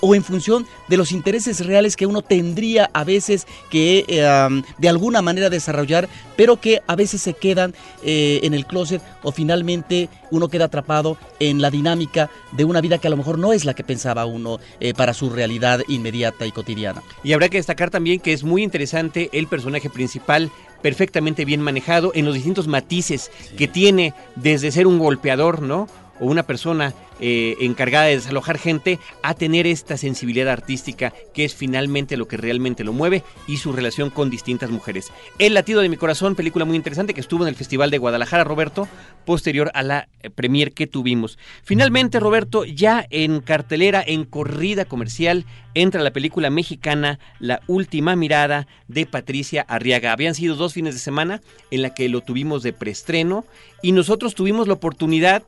o 0.00 0.14
en 0.14 0.22
función 0.22 0.66
de 0.88 0.96
los 0.96 1.12
intereses 1.12 1.64
reales 1.64 1.96
que 1.96 2.06
uno 2.06 2.22
tendría 2.22 2.90
a 2.92 3.04
veces 3.04 3.46
que 3.70 4.04
eh, 4.08 4.62
de 4.78 4.88
alguna 4.88 5.22
manera 5.22 5.50
desarrollar, 5.50 6.08
pero 6.36 6.60
que 6.60 6.82
a 6.86 6.96
veces 6.96 7.22
se 7.22 7.34
quedan 7.34 7.74
eh, 8.02 8.40
en 8.42 8.54
el 8.54 8.66
closet 8.66 9.02
o 9.22 9.32
finalmente 9.32 10.08
uno 10.30 10.48
queda 10.48 10.66
atrapado 10.66 11.16
en 11.40 11.60
la 11.60 11.70
dinámica 11.70 12.30
de 12.52 12.64
una 12.64 12.80
vida 12.80 12.98
que 12.98 13.06
a 13.06 13.10
lo 13.10 13.16
mejor 13.16 13.38
no 13.38 13.52
es 13.52 13.64
la 13.64 13.74
que 13.74 13.84
pensaba 13.84 14.26
uno 14.26 14.58
eh, 14.80 14.94
para 14.94 15.14
su 15.14 15.30
realidad 15.30 15.80
inmediata 15.88 16.46
y 16.46 16.52
cotidiana. 16.52 17.02
Y 17.22 17.32
habrá 17.32 17.48
que 17.48 17.58
destacar 17.58 17.90
también 17.90 18.20
que 18.20 18.32
es 18.32 18.44
muy 18.44 18.62
interesante 18.62 19.30
el 19.32 19.46
personaje 19.46 19.90
principal 19.90 20.50
perfectamente 20.82 21.44
bien 21.44 21.60
manejado 21.60 22.12
en 22.14 22.24
los 22.24 22.34
distintos 22.34 22.68
matices 22.68 23.30
que 23.56 23.68
tiene 23.68 24.14
desde 24.34 24.70
ser 24.70 24.86
un 24.86 24.98
golpeador, 24.98 25.62
¿no? 25.62 25.88
O 26.20 26.26
una 26.26 26.44
persona 26.44 26.94
eh, 27.18 27.56
encargada 27.60 28.06
de 28.06 28.16
desalojar 28.16 28.58
gente 28.58 28.98
a 29.22 29.32
tener 29.34 29.66
esta 29.66 29.96
sensibilidad 29.96 30.50
artística 30.50 31.14
que 31.32 31.46
es 31.46 31.54
finalmente 31.54 32.18
lo 32.18 32.28
que 32.28 32.36
realmente 32.36 32.84
lo 32.84 32.92
mueve 32.92 33.22
y 33.46 33.56
su 33.56 33.72
relación 33.72 34.10
con 34.10 34.28
distintas 34.28 34.70
mujeres. 34.70 35.10
El 35.38 35.54
latido 35.54 35.80
de 35.80 35.88
mi 35.88 35.96
corazón, 35.96 36.34
película 36.34 36.66
muy 36.66 36.76
interesante 36.76 37.14
que 37.14 37.20
estuvo 37.20 37.44
en 37.44 37.48
el 37.48 37.54
Festival 37.54 37.90
de 37.90 37.98
Guadalajara, 37.98 38.44
Roberto, 38.44 38.86
posterior 39.24 39.70
a 39.74 39.82
la 39.82 40.08
eh, 40.20 40.30
premier 40.30 40.72
que 40.72 40.86
tuvimos. 40.86 41.38
Finalmente, 41.62 42.20
Roberto, 42.20 42.64
ya 42.64 43.06
en 43.10 43.40
cartelera, 43.40 44.04
en 44.06 44.24
corrida 44.24 44.84
comercial, 44.84 45.46
entra 45.74 46.02
la 46.02 46.12
película 46.12 46.50
mexicana 46.50 47.18
La 47.38 47.60
Última 47.66 48.14
Mirada 48.14 48.66
de 48.88 49.06
Patricia 49.06 49.64
Arriaga. 49.68 50.12
Habían 50.12 50.34
sido 50.34 50.54
dos 50.54 50.74
fines 50.74 50.94
de 50.94 51.00
semana 51.00 51.40
en 51.70 51.82
la 51.82 51.94
que 51.94 52.08
lo 52.08 52.20
tuvimos 52.20 52.62
de 52.62 52.72
preestreno 52.72 53.44
y 53.82 53.92
nosotros 53.92 54.34
tuvimos 54.34 54.68
la 54.68 54.74
oportunidad 54.74 55.44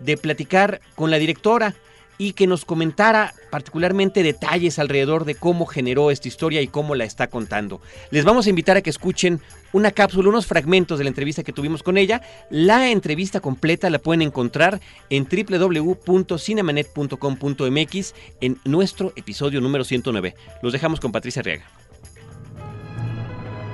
de 0.00 0.16
platicar 0.16 0.80
con 0.94 1.10
la 1.10 1.18
directora 1.18 1.74
y 2.18 2.32
que 2.32 2.48
nos 2.48 2.64
comentara 2.64 3.32
particularmente 3.50 4.22
detalles 4.22 4.78
alrededor 4.78 5.24
de 5.24 5.34
cómo 5.36 5.64
generó 5.66 6.10
esta 6.10 6.28
historia 6.28 6.60
y 6.60 6.66
cómo 6.66 6.94
la 6.94 7.04
está 7.04 7.28
contando. 7.28 7.80
Les 8.10 8.24
vamos 8.24 8.46
a 8.46 8.50
invitar 8.50 8.76
a 8.76 8.82
que 8.82 8.90
escuchen 8.90 9.40
una 9.72 9.92
cápsula, 9.92 10.28
unos 10.28 10.46
fragmentos 10.46 10.98
de 10.98 11.04
la 11.04 11.10
entrevista 11.10 11.44
que 11.44 11.52
tuvimos 11.52 11.82
con 11.82 11.96
ella. 11.96 12.20
La 12.50 12.90
entrevista 12.90 13.40
completa 13.40 13.88
la 13.88 14.00
pueden 14.00 14.20
encontrar 14.22 14.80
en 15.08 15.26
www.cinemanet.com.mx 15.26 18.14
en 18.40 18.58
nuestro 18.64 19.12
episodio 19.16 19.60
número 19.60 19.84
109. 19.84 20.34
Los 20.62 20.72
dejamos 20.72 21.00
con 21.00 21.12
Patricia 21.12 21.40
Arriaga. 21.40 21.66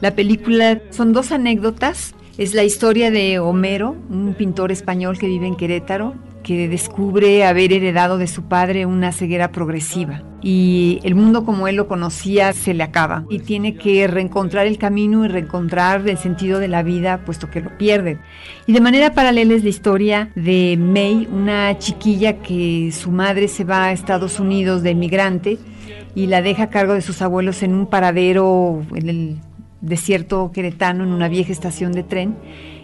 La 0.00 0.14
película 0.14 0.80
son 0.90 1.12
dos 1.12 1.32
anécdotas. 1.32 2.14
Es 2.38 2.54
la 2.54 2.64
historia 2.64 3.10
de 3.10 3.38
Homero, 3.38 3.94
un 4.10 4.34
pintor 4.34 4.72
español 4.72 5.18
que 5.18 5.26
vive 5.26 5.46
en 5.46 5.56
Querétaro, 5.56 6.14
que 6.46 6.68
descubre 6.68 7.44
haber 7.44 7.72
heredado 7.72 8.18
de 8.18 8.28
su 8.28 8.44
padre 8.44 8.86
una 8.86 9.10
ceguera 9.10 9.50
progresiva. 9.50 10.22
Y 10.40 11.00
el 11.02 11.16
mundo 11.16 11.44
como 11.44 11.66
él 11.66 11.74
lo 11.74 11.88
conocía 11.88 12.52
se 12.52 12.72
le 12.72 12.84
acaba. 12.84 13.24
Y 13.28 13.40
tiene 13.40 13.74
que 13.74 14.06
reencontrar 14.06 14.68
el 14.68 14.78
camino 14.78 15.24
y 15.24 15.28
reencontrar 15.28 16.08
el 16.08 16.18
sentido 16.18 16.60
de 16.60 16.68
la 16.68 16.84
vida 16.84 17.24
puesto 17.24 17.50
que 17.50 17.60
lo 17.60 17.76
pierde. 17.76 18.20
Y 18.64 18.72
de 18.72 18.80
manera 18.80 19.12
paralela 19.12 19.54
es 19.54 19.64
la 19.64 19.70
historia 19.70 20.30
de 20.36 20.78
May, 20.78 21.26
una 21.32 21.76
chiquilla 21.78 22.34
que 22.34 22.92
su 22.92 23.10
madre 23.10 23.48
se 23.48 23.64
va 23.64 23.86
a 23.86 23.92
Estados 23.92 24.38
Unidos 24.38 24.84
de 24.84 24.90
emigrante 24.90 25.58
y 26.14 26.28
la 26.28 26.42
deja 26.42 26.64
a 26.64 26.70
cargo 26.70 26.94
de 26.94 27.02
sus 27.02 27.22
abuelos 27.22 27.64
en 27.64 27.74
un 27.74 27.86
paradero 27.86 28.84
en 28.94 29.08
el 29.08 29.36
desierto 29.80 30.52
queretano, 30.52 31.02
en 31.02 31.10
una 31.10 31.28
vieja 31.28 31.50
estación 31.50 31.90
de 31.90 32.04
tren 32.04 32.36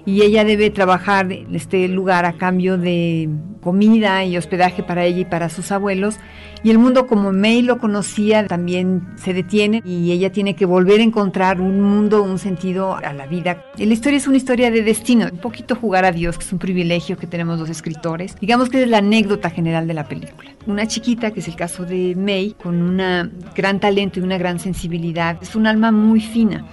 y 0.05 0.23
ella 0.23 0.45
debe 0.45 0.71
trabajar 0.71 1.31
en 1.33 1.55
este 1.55 1.87
lugar 1.89 2.25
a 2.25 2.35
cambio 2.35 2.79
de 2.79 3.29
comida 3.63 4.25
y 4.25 4.37
hospedaje 4.37 4.83
para 4.83 5.05
ella 5.05 5.21
y 5.21 5.25
para 5.25 5.49
sus 5.49 5.71
abuelos. 5.71 6.17
Y 6.65 6.71
el 6.71 6.79
mundo 6.79 7.07
como 7.07 7.33
May 7.33 7.63
lo 7.63 7.79
conocía 7.79 8.47
también 8.47 9.03
se 9.17 9.33
detiene 9.33 9.83
y 9.85 10.13
ella 10.13 10.31
tiene 10.31 10.55
que 10.55 10.65
volver 10.65 11.01
a 11.01 11.03
encontrar 11.03 11.61
un 11.61 11.81
mundo, 11.81 12.23
un 12.23 12.39
sentido 12.39 12.95
a 12.97 13.13
la 13.13 13.27
vida. 13.27 13.65
La 13.77 13.93
historia 13.93 14.17
es 14.17 14.29
una 14.29 14.37
historia 14.37 14.71
de 14.71 14.83
destino, 14.83 15.27
un 15.31 15.39
poquito 15.39 15.75
jugar 15.75 16.05
a 16.05 16.13
Dios, 16.13 16.39
que 16.39 16.45
es 16.45 16.53
un 16.53 16.59
privilegio 16.59 17.17
que 17.17 17.27
tenemos 17.27 17.59
los 17.59 17.69
escritores. 17.69 18.37
Digamos 18.41 18.69
que 18.69 18.83
es 18.83 18.89
la 18.89 18.99
anécdota 18.99 19.51
general 19.51 19.89
de 19.89 19.95
la 19.95 20.05
película. 20.05 20.51
Una 20.67 20.87
chiquita, 20.87 21.33
que 21.33 21.41
es 21.41 21.49
el 21.49 21.57
caso 21.57 21.85
de 21.85 22.15
May, 22.17 22.55
con 22.63 22.81
un 22.81 23.33
gran 23.55 23.81
talento 23.81 24.21
y 24.21 24.23
una 24.23 24.39
gran 24.39 24.61
sensibilidad, 24.61 25.39
es 25.43 25.57
un 25.57 25.67
alma 25.67 25.91
muy 25.91 26.21
fina 26.21 26.65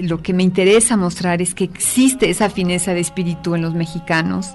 lo 0.00 0.22
que 0.22 0.32
me 0.32 0.42
interesa 0.42 0.96
mostrar 0.96 1.42
es 1.42 1.54
que 1.54 1.64
existe 1.64 2.30
esa 2.30 2.50
fineza 2.50 2.94
de 2.94 3.00
espíritu 3.00 3.54
en 3.54 3.62
los 3.62 3.74
mexicanos. 3.74 4.54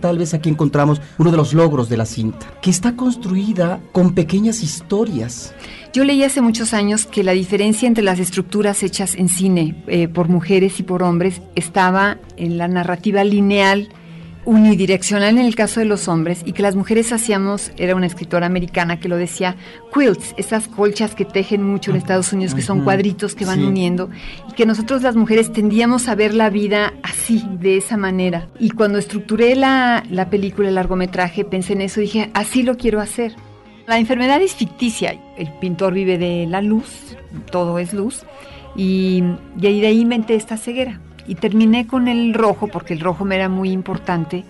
Tal 0.00 0.18
vez 0.18 0.34
aquí 0.34 0.48
encontramos 0.48 1.00
uno 1.18 1.30
de 1.30 1.36
los 1.36 1.54
logros 1.54 1.88
de 1.88 1.96
la 1.96 2.04
cinta, 2.04 2.46
que 2.60 2.70
está 2.70 2.96
construida 2.96 3.80
con 3.92 4.14
pequeñas 4.14 4.62
historias. 4.62 5.54
Yo 5.92 6.04
leí 6.04 6.24
hace 6.24 6.40
muchos 6.40 6.74
años 6.74 7.06
que 7.06 7.22
la 7.22 7.32
diferencia 7.32 7.86
entre 7.86 8.02
las 8.02 8.18
estructuras 8.18 8.82
hechas 8.82 9.14
en 9.14 9.28
cine 9.28 9.82
eh, 9.86 10.08
por 10.08 10.28
mujeres 10.28 10.80
y 10.80 10.82
por 10.82 11.02
hombres 11.02 11.40
estaba 11.54 12.18
en 12.36 12.58
la 12.58 12.66
narrativa 12.66 13.22
lineal 13.22 13.88
unidireccional 14.46 15.38
en 15.38 15.44
el 15.44 15.54
caso 15.54 15.80
de 15.80 15.86
los 15.86 16.08
hombres 16.08 16.42
y 16.44 16.52
que 16.52 16.62
las 16.62 16.76
mujeres 16.76 17.12
hacíamos, 17.12 17.72
era 17.76 17.94
una 17.94 18.06
escritora 18.06 18.46
americana 18.46 19.00
que 19.00 19.08
lo 19.08 19.16
decía, 19.16 19.56
quilts, 19.92 20.34
esas 20.36 20.68
colchas 20.68 21.14
que 21.14 21.24
tejen 21.24 21.62
mucho 21.62 21.90
en 21.90 21.96
Estados 21.96 22.32
Unidos, 22.32 22.54
que 22.54 22.62
son 22.62 22.84
cuadritos 22.84 23.34
que 23.34 23.44
van 23.44 23.64
uniendo, 23.64 24.10
y 24.50 24.54
que 24.54 24.66
nosotros 24.66 25.02
las 25.02 25.16
mujeres 25.16 25.52
tendíamos 25.52 26.08
a 26.08 26.14
ver 26.14 26.34
la 26.34 26.50
vida 26.50 26.94
así, 27.02 27.44
de 27.60 27.76
esa 27.76 27.96
manera. 27.96 28.48
Y 28.58 28.70
cuando 28.70 28.98
estructuré 28.98 29.54
la, 29.56 30.04
la 30.10 30.30
película, 30.30 30.68
el 30.68 30.74
largometraje, 30.74 31.44
pensé 31.44 31.72
en 31.72 31.82
eso 31.82 32.00
y 32.00 32.04
dije, 32.04 32.30
así 32.34 32.62
lo 32.62 32.76
quiero 32.76 33.00
hacer. 33.00 33.34
La 33.86 33.98
enfermedad 33.98 34.40
es 34.40 34.54
ficticia, 34.54 35.18
el 35.36 35.52
pintor 35.60 35.92
vive 35.92 36.16
de 36.16 36.46
la 36.46 36.62
luz, 36.62 37.16
todo 37.50 37.78
es 37.78 37.92
luz, 37.92 38.24
y, 38.76 39.22
y 39.60 39.66
ahí 39.66 39.80
de 39.80 39.86
ahí 39.88 40.00
inventé 40.00 40.34
esta 40.34 40.56
ceguera 40.56 41.00
y 41.26 41.36
terminé 41.36 41.86
con 41.86 42.08
el 42.08 42.34
rojo 42.34 42.68
porque 42.68 42.94
el 42.94 43.00
rojo 43.00 43.24
me 43.24 43.36
era 43.36 43.48
muy 43.48 43.70
importante 43.70 44.44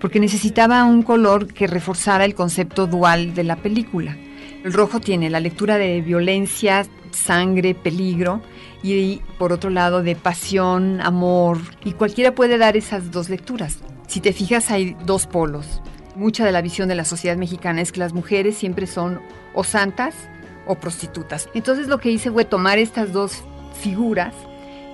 porque 0.00 0.20
necesitaba 0.20 0.84
un 0.84 1.02
color 1.02 1.52
que 1.52 1.66
reforzara 1.66 2.24
el 2.24 2.34
concepto 2.34 2.86
dual 2.86 3.34
de 3.34 3.44
la 3.44 3.56
película. 3.56 4.16
El 4.64 4.72
rojo 4.72 5.00
tiene 5.00 5.30
la 5.30 5.40
lectura 5.40 5.78
de 5.78 6.00
violencia, 6.00 6.86
sangre, 7.10 7.74
peligro 7.74 8.40
y 8.82 9.20
por 9.38 9.52
otro 9.52 9.70
lado 9.70 10.02
de 10.02 10.16
pasión, 10.16 11.00
amor 11.00 11.58
y 11.84 11.92
cualquiera 11.92 12.34
puede 12.34 12.58
dar 12.58 12.76
esas 12.76 13.10
dos 13.10 13.28
lecturas. 13.28 13.78
Si 14.06 14.20
te 14.20 14.32
fijas 14.32 14.70
hay 14.70 14.96
dos 15.04 15.26
polos. 15.26 15.82
Mucha 16.16 16.44
de 16.44 16.52
la 16.52 16.60
visión 16.60 16.88
de 16.88 16.96
la 16.96 17.04
sociedad 17.04 17.36
mexicana 17.36 17.80
es 17.80 17.92
que 17.92 18.00
las 18.00 18.12
mujeres 18.12 18.56
siempre 18.56 18.86
son 18.86 19.20
o 19.54 19.64
santas 19.64 20.14
o 20.66 20.74
prostitutas. 20.74 21.48
Entonces 21.54 21.88
lo 21.88 21.98
que 21.98 22.10
hice 22.10 22.30
fue 22.30 22.44
tomar 22.44 22.78
estas 22.78 23.12
dos 23.12 23.42
figuras 23.80 24.34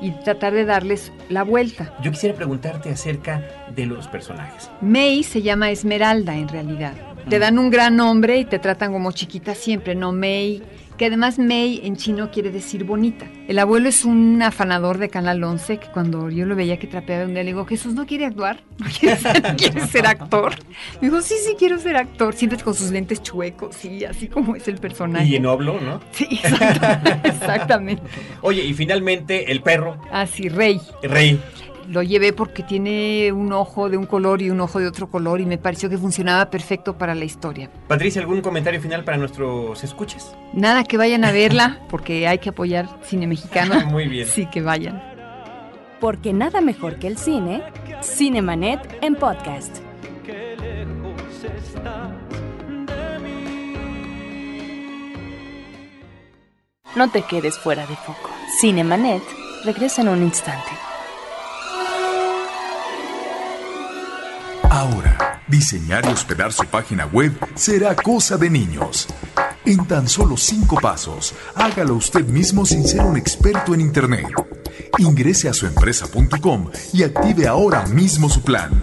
y 0.00 0.10
tratar 0.24 0.52
de 0.54 0.64
darles 0.64 1.12
la 1.28 1.42
vuelta. 1.42 1.94
Yo 2.02 2.10
quisiera 2.10 2.34
preguntarte 2.34 2.90
acerca 2.90 3.42
de 3.74 3.86
los 3.86 4.08
personajes. 4.08 4.70
May 4.80 5.22
se 5.22 5.42
llama 5.42 5.70
Esmeralda 5.70 6.36
en 6.36 6.48
realidad. 6.48 6.92
Te 7.28 7.38
dan 7.38 7.58
un 7.58 7.70
gran 7.70 7.96
nombre 7.96 8.38
y 8.38 8.44
te 8.44 8.58
tratan 8.58 8.92
como 8.92 9.10
chiquita 9.10 9.54
siempre, 9.54 9.94
no 9.94 10.12
May 10.12 10.62
que 10.96 11.06
además 11.06 11.38
Mei 11.38 11.80
en 11.84 11.96
chino 11.96 12.30
quiere 12.30 12.50
decir 12.50 12.84
bonita. 12.84 13.26
El 13.48 13.58
abuelo 13.58 13.88
es 13.88 14.04
un 14.04 14.42
afanador 14.42 14.98
de 14.98 15.08
Canal 15.08 15.42
11 15.42 15.78
que 15.78 15.86
cuando 15.88 16.30
yo 16.30 16.46
lo 16.46 16.56
veía 16.56 16.78
que 16.78 16.86
trapeaba 16.86 17.24
un 17.24 17.34
día 17.34 17.42
le 17.42 17.50
digo, 17.50 17.64
Jesús 17.64 17.94
no 17.94 18.06
quiere 18.06 18.26
actuar, 18.26 18.60
no 18.78 18.86
quiere 19.56 19.86
ser, 19.86 20.06
actor. 20.06 20.54
Me 21.00 21.08
dijo, 21.08 21.20
sí, 21.22 21.34
sí, 21.44 21.54
quiero 21.58 21.78
ser 21.78 21.96
actor, 21.96 22.34
siempre 22.34 22.58
con 22.58 22.74
sus 22.74 22.90
lentes 22.90 23.22
chuecos, 23.22 23.76
sí, 23.76 24.04
así 24.04 24.28
como 24.28 24.56
es 24.56 24.66
el 24.68 24.78
personaje. 24.78 25.26
Y 25.26 25.36
en 25.36 25.46
oblo, 25.46 25.80
¿no? 25.80 26.00
Sí, 26.12 26.26
exactamente. 26.30 27.20
exactamente. 27.28 28.02
Oye, 28.42 28.64
y 28.64 28.74
finalmente 28.74 29.50
el 29.50 29.60
perro. 29.62 29.98
Ah, 30.10 30.26
sí, 30.26 30.48
Rey. 30.48 30.80
Rey 31.02 31.40
lo 31.88 32.02
llevé 32.02 32.32
porque 32.32 32.62
tiene 32.62 33.32
un 33.32 33.52
ojo 33.52 33.88
de 33.88 33.96
un 33.96 34.06
color 34.06 34.42
y 34.42 34.50
un 34.50 34.60
ojo 34.60 34.78
de 34.78 34.86
otro 34.86 35.08
color 35.08 35.40
y 35.40 35.46
me 35.46 35.58
pareció 35.58 35.88
que 35.88 35.98
funcionaba 35.98 36.50
perfecto 36.50 36.98
para 36.98 37.14
la 37.14 37.24
historia. 37.24 37.70
Patricia, 37.88 38.20
¿algún 38.20 38.40
comentario 38.40 38.80
final 38.80 39.04
para 39.04 39.16
nuestros 39.16 39.82
escuches? 39.84 40.34
Nada, 40.52 40.84
que 40.84 40.96
vayan 40.96 41.24
a 41.24 41.32
verla 41.32 41.80
porque 41.88 42.26
hay 42.26 42.38
que 42.38 42.50
apoyar 42.50 42.88
cine 43.02 43.26
mexicano. 43.26 43.86
Muy 43.86 44.08
bien. 44.08 44.26
Sí, 44.26 44.46
que 44.46 44.62
vayan. 44.62 45.02
Porque 46.00 46.32
nada 46.32 46.60
mejor 46.60 46.98
que 46.98 47.06
el 47.06 47.16
cine, 47.16 47.62
Cinemanet 48.02 48.98
en 49.00 49.14
podcast. 49.14 49.78
No 56.94 57.10
te 57.10 57.22
quedes 57.22 57.58
fuera 57.58 57.86
de 57.86 57.94
foco. 57.94 58.30
Cinemanet 58.58 59.22
regresa 59.64 60.00
en 60.00 60.08
un 60.08 60.22
instante. 60.22 60.85
Ahora, 64.76 65.40
diseñar 65.48 66.04
y 66.04 66.08
hospedar 66.08 66.52
su 66.52 66.66
página 66.66 67.06
web 67.06 67.32
será 67.54 67.96
cosa 67.96 68.36
de 68.36 68.50
niños. 68.50 69.08
En 69.64 69.86
tan 69.86 70.06
solo 70.06 70.36
cinco 70.36 70.76
pasos, 70.78 71.34
hágalo 71.54 71.94
usted 71.94 72.26
mismo 72.26 72.66
sin 72.66 72.86
ser 72.86 73.00
un 73.00 73.16
experto 73.16 73.72
en 73.72 73.80
Internet. 73.80 74.26
Ingrese 74.98 75.48
a 75.48 75.54
suempresa.com 75.54 76.70
y 76.92 77.04
active 77.04 77.46
ahora 77.46 77.86
mismo 77.86 78.28
su 78.28 78.42
plan. 78.42 78.82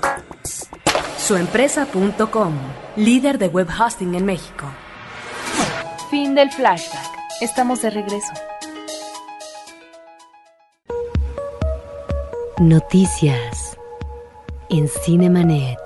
Suempresa.com, 1.20 2.56
líder 2.96 3.38
de 3.38 3.50
web 3.50 3.68
hosting 3.70 4.16
en 4.16 4.26
México. 4.26 4.66
Fin 6.10 6.34
del 6.34 6.52
flashback. 6.52 7.12
Estamos 7.40 7.84
de 7.84 7.92
regreso. 7.92 8.34
Noticias 12.58 13.78
en 14.74 14.88
Cinemanet. 14.88 15.83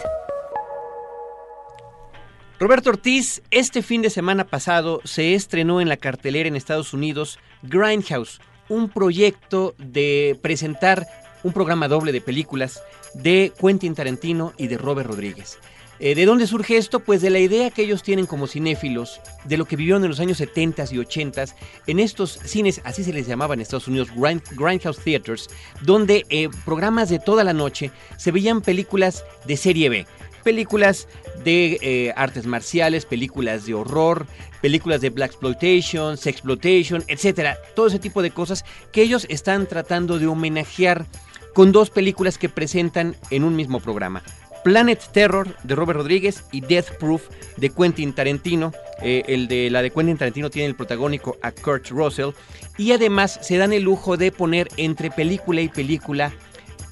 Roberto 2.59 2.89
Ortiz, 2.89 3.43
este 3.51 3.83
fin 3.83 4.01
de 4.01 4.09
semana 4.09 4.43
pasado 4.43 4.99
se 5.03 5.35
estrenó 5.35 5.79
en 5.79 5.87
la 5.87 5.97
cartelera 5.97 6.47
en 6.47 6.55
Estados 6.55 6.91
Unidos 6.91 7.37
Grindhouse, 7.61 8.41
un 8.67 8.89
proyecto 8.89 9.75
de 9.77 10.39
presentar 10.41 11.05
un 11.43 11.53
programa 11.53 11.87
doble 11.87 12.11
de 12.11 12.19
películas 12.19 12.81
de 13.13 13.53
Quentin 13.61 13.93
Tarantino 13.93 14.53
y 14.57 14.67
de 14.67 14.79
Robert 14.79 15.07
Rodríguez. 15.07 15.59
Eh, 15.99 16.13
¿De 16.13 16.25
dónde 16.25 16.45
surge 16.45 16.77
esto? 16.77 16.99
Pues 16.99 17.21
de 17.21 17.29
la 17.29 17.39
idea 17.39 17.71
que 17.71 17.83
ellos 17.83 18.03
tienen 18.03 18.25
como 18.25 18.47
cinéfilos, 18.47 19.19
de 19.45 19.57
lo 19.57 19.65
que 19.65 19.75
vivieron 19.75 20.03
en 20.03 20.09
los 20.09 20.19
años 20.19 20.37
70 20.37 20.85
y 20.91 20.97
80 20.99 21.45
en 21.87 21.99
estos 21.99 22.39
cines, 22.43 22.81
así 22.83 23.03
se 23.03 23.13
les 23.13 23.27
llamaba 23.27 23.53
en 23.53 23.61
Estados 23.61 23.87
Unidos, 23.87 24.09
Grindhouse 24.15 24.99
Theaters, 24.99 25.47
donde 25.81 26.25
eh, 26.29 26.49
programas 26.65 27.09
de 27.09 27.19
toda 27.19 27.43
la 27.43 27.53
noche 27.53 27.91
se 28.17 28.31
veían 28.31 28.61
películas 28.61 29.23
de 29.45 29.57
serie 29.57 29.89
B. 29.89 30.07
Películas 30.47 31.09
de 31.43 31.77
eh, 31.81 32.13
artes 32.15 32.45
marciales, 32.45 33.05
películas 33.05 33.65
de 33.65 33.73
horror, 33.73 34.27
películas 34.61 35.01
de 35.01 35.09
black 35.09 35.31
exploitation, 35.31 36.15
sexploitation, 36.15 37.03
etcétera, 37.09 37.57
todo 37.75 37.87
ese 37.87 37.99
tipo 37.99 38.21
de 38.21 38.31
cosas 38.31 38.63
que 38.93 39.01
ellos 39.01 39.25
están 39.27 39.67
tratando 39.67 40.19
de 40.19 40.27
homenajear 40.27 41.05
con 41.53 41.73
dos 41.73 41.89
películas 41.89 42.37
que 42.37 42.47
presentan 42.47 43.17
en 43.29 43.43
un 43.43 43.57
mismo 43.57 43.81
programa. 43.81 44.23
Planet 44.63 45.01
Terror 45.11 45.53
de 45.63 45.75
Robert 45.75 45.99
Rodríguez 45.99 46.45
y 46.53 46.61
Death 46.61 46.97
Proof 46.97 47.23
de 47.57 47.69
Quentin 47.69 48.13
Tarantino. 48.13 48.71
Eh, 49.01 49.23
el 49.27 49.49
de 49.49 49.69
la 49.69 49.81
de 49.81 49.91
Quentin 49.91 50.17
Tarantino 50.17 50.49
tiene 50.49 50.69
el 50.69 50.75
protagónico 50.75 51.37
a 51.41 51.51
Kurt 51.51 51.89
Russell. 51.89 52.31
Y 52.77 52.93
además 52.93 53.37
se 53.41 53.57
dan 53.57 53.73
el 53.73 53.83
lujo 53.83 54.15
de 54.15 54.31
poner 54.31 54.69
entre 54.77 55.11
película 55.11 55.59
y 55.59 55.67
película 55.67 56.31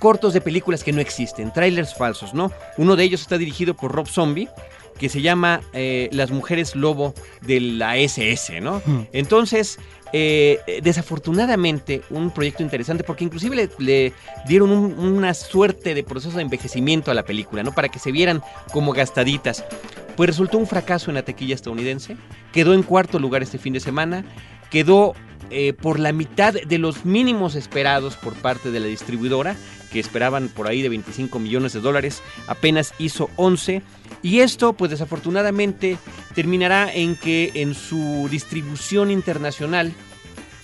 cortos 0.05 0.33
de 0.33 0.41
películas 0.41 0.83
que 0.83 0.91
no 0.91 1.01
existen, 1.01 1.51
trailers 1.51 1.95
falsos, 1.95 2.35
¿no? 2.35 2.51
Uno 2.77 2.95
de 2.95 3.03
ellos 3.03 3.21
está 3.21 3.39
dirigido 3.39 3.73
por 3.73 3.91
Rob 3.91 4.07
Zombie, 4.07 4.47
que 4.99 5.09
se 5.09 5.23
llama 5.23 5.61
eh, 5.73 6.09
Las 6.11 6.29
Mujeres 6.29 6.75
Lobo 6.75 7.15
de 7.41 7.59
la 7.59 7.97
SS, 7.97 8.61
¿no? 8.61 8.83
Entonces, 9.13 9.79
eh, 10.13 10.59
desafortunadamente, 10.83 12.03
un 12.11 12.29
proyecto 12.29 12.61
interesante 12.61 13.03
porque 13.03 13.23
inclusive 13.23 13.67
le, 13.79 14.13
dieron 14.47 14.69
una 14.69 15.33
suerte 15.33 15.95
de 15.95 16.03
proceso 16.03 16.37
de 16.37 16.43
envejecimiento 16.43 17.09
a 17.09 17.15
la 17.15 17.25
película, 17.25 17.63
¿no? 17.63 17.71
Para 17.73 17.89
que 17.89 17.97
se 17.97 18.11
vieran 18.11 18.43
como 18.71 18.93
gastaditas. 18.93 19.65
Pues 20.15 20.29
resultó 20.29 20.59
un 20.59 20.67
fracaso 20.67 21.09
en 21.09 21.15
la 21.15 21.25
tequilla 21.25 21.55
estadounidense, 21.55 22.15
quedó 22.53 22.75
en 22.75 22.83
cuarto 22.83 23.17
lugar 23.17 23.41
este 23.41 23.57
fin 23.57 23.73
de 23.73 23.79
semana, 23.79 24.23
quedó 24.69 25.15
eh, 25.51 25.73
por 25.73 25.99
la 25.99 26.11
mitad 26.11 26.53
de 26.53 26.77
los 26.79 27.05
mínimos 27.05 27.55
esperados 27.55 28.15
por 28.15 28.33
parte 28.33 28.71
de 28.71 28.79
la 28.79 28.87
distribuidora, 28.87 29.55
que 29.91 29.99
esperaban 29.99 30.49
por 30.49 30.67
ahí 30.67 30.81
de 30.81 30.89
25 30.89 31.39
millones 31.39 31.73
de 31.73 31.81
dólares, 31.81 32.21
apenas 32.47 32.93
hizo 32.99 33.29
11. 33.35 33.81
Y 34.21 34.39
esto, 34.39 34.73
pues 34.73 34.91
desafortunadamente, 34.91 35.97
terminará 36.33 36.91
en 36.93 37.15
que 37.15 37.51
en 37.55 37.73
su 37.75 38.27
distribución 38.29 39.11
internacional, 39.11 39.93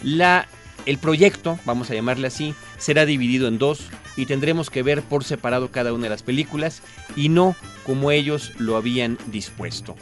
la, 0.04 0.48
el 0.86 0.98
proyecto, 0.98 1.60
vamos 1.66 1.90
a 1.92 1.94
llamarle 1.94 2.28
así, 2.28 2.56
será 2.78 3.06
dividido 3.06 3.48
en 3.48 3.58
dos 3.58 3.82
y 4.18 4.26
tendremos 4.26 4.70
que 4.70 4.84
ver 4.84 5.02
por 5.02 5.24
separado 5.24 5.72
cada 5.72 5.94
una 5.94 6.04
de 6.04 6.10
las 6.10 6.24
películas 6.24 6.82
y 7.16 7.30
no 7.30 7.56
como 7.86 8.12
ellos 8.12 8.54
lo 8.58 8.76
habían 8.78 9.18
dispuesto. 9.28 9.96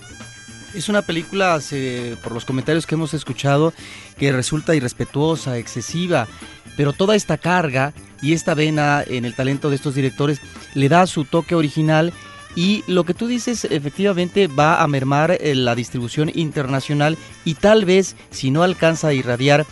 Es 0.73 0.87
una 0.87 1.01
película, 1.01 1.59
por 2.21 2.31
los 2.31 2.45
comentarios 2.45 2.85
que 2.85 2.93
hemos 2.93 3.15
escuchado, 3.15 3.73
que 4.19 4.31
resulta 4.31 4.75
irrespetuosa, 4.75 5.57
excesiva, 5.57 6.27
pero 6.79 6.93
toda 6.93 7.17
esta 7.17 7.37
carga 7.37 7.91
y 8.21 8.31
esta 8.31 8.53
vena 8.53 9.03
en 9.05 9.25
el 9.25 9.35
talento 9.35 9.69
de 9.69 9.75
estos 9.75 9.95
directores 9.95 10.39
le 10.75 10.87
da 10.87 11.07
su 11.07 11.25
toque 11.25 11.53
original 11.53 12.13
y 12.55 12.85
lo 12.87 13.03
que 13.03 13.13
tú 13.13 13.27
dices 13.27 13.65
efectivamente 13.65 14.47
va 14.47 14.81
a 14.81 14.87
mermar 14.87 15.31
eh, 15.31 15.55
la 15.55 15.75
distribución 15.75 16.31
internacional 16.33 17.17
y 17.43 17.55
tal 17.55 17.83
vez 17.83 18.15
si 18.31 18.49
no 18.49 18.63
alcanza 18.63 19.09
a 19.09 19.13
irradiar 19.13 19.65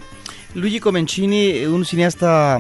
Luigi 0.55 0.81
Comencini, 0.81 1.67
un 1.67 1.85
cineasta 1.85 2.59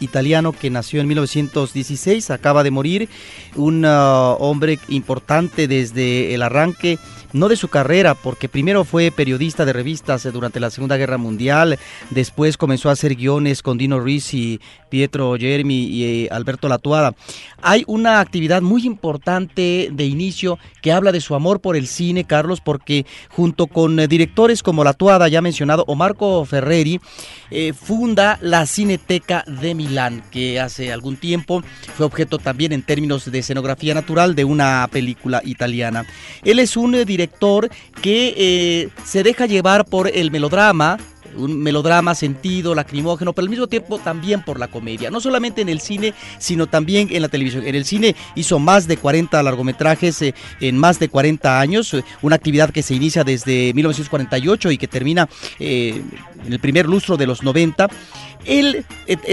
italiano 0.00 0.50
que 0.52 0.68
nació 0.68 1.00
en 1.00 1.06
1916, 1.06 2.30
acaba 2.30 2.64
de 2.64 2.72
morir, 2.72 3.08
un 3.54 3.84
uh, 3.84 4.34
hombre 4.38 4.80
importante 4.88 5.68
desde 5.68 6.34
el 6.34 6.42
arranque 6.42 6.98
no 7.32 7.48
de 7.48 7.56
su 7.56 7.68
carrera, 7.68 8.14
porque 8.14 8.48
primero 8.48 8.84
fue 8.84 9.10
periodista 9.10 9.64
de 9.64 9.72
revistas 9.72 10.24
eh, 10.26 10.30
durante 10.30 10.60
la 10.60 10.70
Segunda 10.70 10.96
Guerra 10.96 11.18
Mundial, 11.18 11.78
después 12.10 12.56
comenzó 12.56 12.88
a 12.88 12.92
hacer 12.92 13.14
guiones 13.14 13.62
con 13.62 13.78
Dino 13.78 14.00
Risi, 14.00 14.60
Pietro 14.88 15.36
Jeremy 15.38 15.84
y 15.84 16.04
eh, 16.04 16.28
Alberto 16.30 16.68
Latuada. 16.68 17.14
Hay 17.62 17.84
una 17.86 18.20
actividad 18.20 18.62
muy 18.62 18.84
importante 18.86 19.90
de 19.92 20.04
inicio 20.06 20.58
que 20.82 20.92
habla 20.92 21.12
de 21.12 21.20
su 21.20 21.34
amor 21.34 21.60
por 21.60 21.76
el 21.76 21.86
cine, 21.86 22.24
Carlos, 22.24 22.60
porque 22.60 23.06
junto 23.28 23.66
con 23.66 24.00
eh, 24.00 24.08
directores 24.08 24.62
como 24.62 24.84
Latuada, 24.84 25.28
ya 25.28 25.40
mencionado, 25.40 25.84
o 25.86 25.94
Marco 25.94 26.44
Ferreri, 26.44 27.00
funda 27.74 28.38
la 28.42 28.64
Cineteca 28.64 29.44
de 29.44 29.74
Milán, 29.74 30.22
que 30.30 30.60
hace 30.60 30.92
algún 30.92 31.16
tiempo 31.16 31.64
fue 31.96 32.06
objeto 32.06 32.38
también 32.38 32.72
en 32.72 32.82
términos 32.82 33.28
de 33.28 33.40
escenografía 33.40 33.92
natural 33.92 34.36
de 34.36 34.44
una 34.44 34.88
película 34.92 35.42
italiana. 35.44 36.06
Él 36.44 36.60
es 36.60 36.76
un 36.76 36.92
director 37.04 37.19
director 37.20 37.70
que 38.00 38.34
eh, 38.36 38.88
se 39.04 39.22
deja 39.22 39.44
llevar 39.44 39.84
por 39.84 40.08
el 40.08 40.30
melodrama, 40.30 40.96
un 41.36 41.62
melodrama 41.62 42.14
sentido, 42.14 42.74
lacrimógeno, 42.74 43.32
pero 43.34 43.44
al 43.44 43.50
mismo 43.50 43.66
tiempo 43.66 43.98
también 43.98 44.42
por 44.42 44.58
la 44.58 44.68
comedia. 44.68 45.10
No 45.10 45.20
solamente 45.20 45.60
en 45.60 45.68
el 45.68 45.80
cine, 45.80 46.14
sino 46.38 46.66
también 46.66 47.08
en 47.10 47.20
la 47.20 47.28
televisión. 47.28 47.66
En 47.66 47.74
el 47.74 47.84
cine 47.84 48.16
hizo 48.34 48.58
más 48.58 48.88
de 48.88 48.96
40 48.96 49.42
largometrajes 49.42 50.22
eh, 50.22 50.34
en 50.60 50.78
más 50.78 50.98
de 50.98 51.10
40 51.10 51.60
años, 51.60 51.92
eh, 51.92 52.02
una 52.22 52.36
actividad 52.36 52.70
que 52.70 52.82
se 52.82 52.94
inicia 52.94 53.22
desde 53.22 53.74
1948 53.74 54.70
y 54.70 54.78
que 54.78 54.88
termina 54.88 55.28
en 55.58 56.52
el 56.52 56.58
primer 56.58 56.86
lustro 56.86 57.18
de 57.18 57.26
los 57.26 57.42
90. 57.42 57.88
Él 58.44 58.84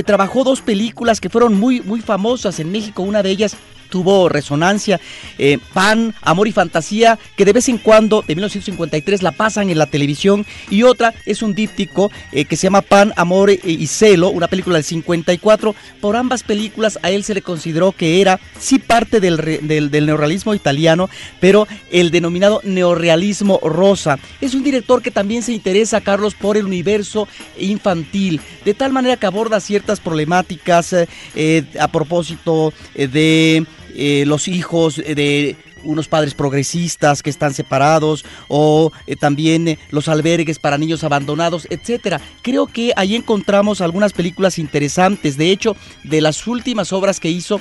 trabajó 0.06 0.44
dos 0.44 0.62
películas 0.62 1.20
que 1.22 1.30
fueron 1.30 1.60
muy, 1.60 1.82
muy 1.82 2.02
famosas 2.02 2.60
en 2.60 2.72
México, 2.72 3.02
una 3.04 3.24
de 3.24 3.32
ellas 3.32 3.58
tuvo 3.88 4.30
resonancia. 4.30 5.00
Eh, 5.38 5.58
Pan, 5.74 6.14
Amor 6.22 6.48
y 6.48 6.52
Fantasía, 6.52 7.18
que 7.36 7.46
de 7.46 7.54
vez 7.54 7.70
en 7.70 7.78
cuando, 7.78 8.22
de 8.22 8.36
1953, 8.36 9.24
la 9.24 9.32
pasan 9.32 9.70
en 9.70 9.78
la 9.78 9.88
televisión. 9.88 10.46
Y 10.70 10.84
otra 10.84 11.14
es 11.26 11.42
un 11.42 11.54
díptico 11.54 12.12
eh, 12.32 12.46
que 12.46 12.56
se 12.56 12.64
llama 12.64 12.82
Pan, 12.82 13.14
Amor 13.16 13.52
y 13.52 13.88
Celo, 13.88 14.30
una 14.30 14.48
película 14.48 14.76
del 14.76 14.84
54. 14.84 15.76
Por 16.02 16.16
ambas 16.16 16.44
películas 16.44 17.00
a 17.02 17.10
él 17.10 17.24
se 17.24 17.34
le 17.34 17.42
consideró 17.42 17.92
que 17.92 18.22
era 18.22 18.40
sí 18.60 18.80
parte 18.80 19.20
del, 19.20 19.38
del 19.68 20.06
neorrealismo 20.06 20.54
italiano, 20.54 21.10
pero 21.40 21.68
el 21.92 22.12
denominado 22.12 22.62
neorrealismo 22.64 23.60
rosa. 23.64 24.20
Es 24.42 24.54
un 24.54 24.64
director 24.64 25.02
que 25.02 25.12
también 25.12 25.44
se 25.44 25.54
interesa, 25.54 26.02
Carlos, 26.02 26.36
por 26.36 26.58
el 26.58 26.66
universo 26.66 27.28
infantil, 27.60 28.42
de 28.66 28.74
tal 28.74 28.92
manera 28.98 29.18
que 29.18 29.26
aborda 29.26 29.60
ciertas 29.60 30.00
problemáticas 30.00 30.94
eh, 31.36 31.64
a 31.80 31.88
propósito 31.88 32.74
de 32.96 33.66
eh, 34.00 34.26
los 34.28 34.48
hijos 34.48 34.98
de 34.98 35.56
unos 35.84 36.08
padres 36.08 36.36
progresistas 36.36 37.24
que 37.24 37.32
están 37.32 37.56
separados 37.56 38.26
o 38.48 38.92
eh, 39.08 39.16
también 39.16 39.68
eh, 39.68 39.80
los 39.90 40.08
albergues 40.08 40.60
para 40.60 40.78
niños 40.78 41.04
abandonados, 41.04 41.68
etcétera. 41.72 42.22
Creo 42.44 42.68
que 42.68 42.94
ahí 42.96 43.16
encontramos 43.16 43.82
algunas 43.82 44.14
películas 44.14 44.60
interesantes. 44.60 45.36
De 45.36 45.50
hecho, 45.50 45.76
de 46.04 46.22
las 46.22 46.46
últimas 46.46 46.94
obras 46.94 47.20
que 47.20 47.32
hizo, 47.32 47.60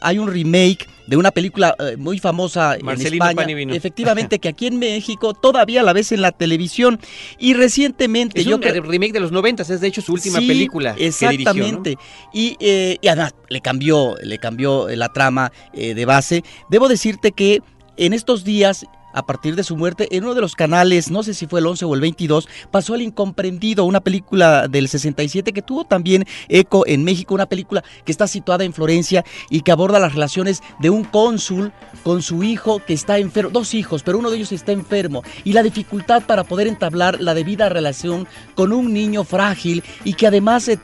hay 0.00 0.18
un 0.18 0.28
remake 0.28 0.86
de 1.08 1.16
una 1.16 1.30
película 1.30 1.74
eh, 1.78 1.96
muy 1.96 2.18
famosa 2.18 2.76
en 2.76 2.86
España, 2.86 3.46
efectivamente 3.72 4.38
que 4.40 4.48
aquí 4.48 4.66
en 4.66 4.78
México 4.78 5.32
todavía 5.32 5.82
la 5.82 5.94
ves 5.94 6.12
en 6.12 6.20
la 6.20 6.32
televisión. 6.32 7.00
Y 7.38 7.54
recientemente 7.54 8.40
es 8.40 8.46
yo 8.46 8.56
un 8.56 8.62
remake 8.62 9.12
de 9.12 9.20
los 9.20 9.32
noventas 9.32 9.70
es 9.70 9.80
de 9.80 9.88
hecho 9.88 10.02
su 10.02 10.12
última 10.12 10.38
película 10.38 10.94
exactamente. 10.98 11.96
Y, 12.34 12.56
eh, 12.60 12.98
y, 13.00 13.08
además 13.08 13.34
le 13.48 13.62
cambió 13.62 14.16
le 14.22 14.36
cambió 14.36 14.86
la 14.88 15.08
trama 15.08 15.50
eh, 15.72 15.94
de 15.94 16.04
base. 16.04 16.44
Debo 16.68 16.88
decirte 16.88 17.32
que 17.32 17.62
en 17.96 18.12
estos 18.12 18.44
días 18.44 18.84
a 19.12 19.24
partir 19.24 19.56
de 19.56 19.64
su 19.64 19.76
muerte, 19.76 20.08
en 20.16 20.24
uno 20.24 20.34
de 20.34 20.40
los 20.40 20.54
canales, 20.54 21.10
no 21.10 21.22
sé 21.22 21.34
si 21.34 21.46
fue 21.46 21.60
el 21.60 21.66
11 21.66 21.84
o 21.84 21.94
el 21.94 22.00
22, 22.00 22.48
pasó 22.70 22.94
El 22.94 23.02
Incomprendido, 23.02 23.84
una 23.84 24.00
película 24.00 24.68
del 24.68 24.88
67 24.88 25.52
que 25.52 25.62
tuvo 25.62 25.84
también 25.84 26.26
eco 26.48 26.86
en 26.86 27.04
México, 27.04 27.34
una 27.34 27.46
película 27.46 27.82
que 28.04 28.12
está 28.12 28.26
situada 28.26 28.64
en 28.64 28.72
Florencia 28.72 29.24
y 29.50 29.62
que 29.62 29.72
aborda 29.72 29.98
las 29.98 30.12
relaciones 30.12 30.62
de 30.80 30.90
un 30.90 31.04
cónsul 31.04 31.72
con 32.02 32.22
su 32.22 32.42
hijo 32.42 32.80
que 32.84 32.94
está 32.94 33.18
enfermo, 33.18 33.50
dos 33.50 33.74
hijos, 33.74 34.02
pero 34.02 34.18
uno 34.18 34.30
de 34.30 34.36
ellos 34.36 34.52
está 34.52 34.72
enfermo, 34.72 35.22
y 35.44 35.52
la 35.52 35.62
dificultad 35.62 36.22
para 36.22 36.44
poder 36.44 36.66
entablar 36.66 37.20
la 37.20 37.34
debida 37.34 37.68
relación 37.68 38.26
con 38.54 38.72
un 38.72 38.92
niño 38.92 39.24
frágil 39.24 39.82
y 40.04 40.14
que 40.14 40.26
además 40.26 40.68
eh, 40.68 40.78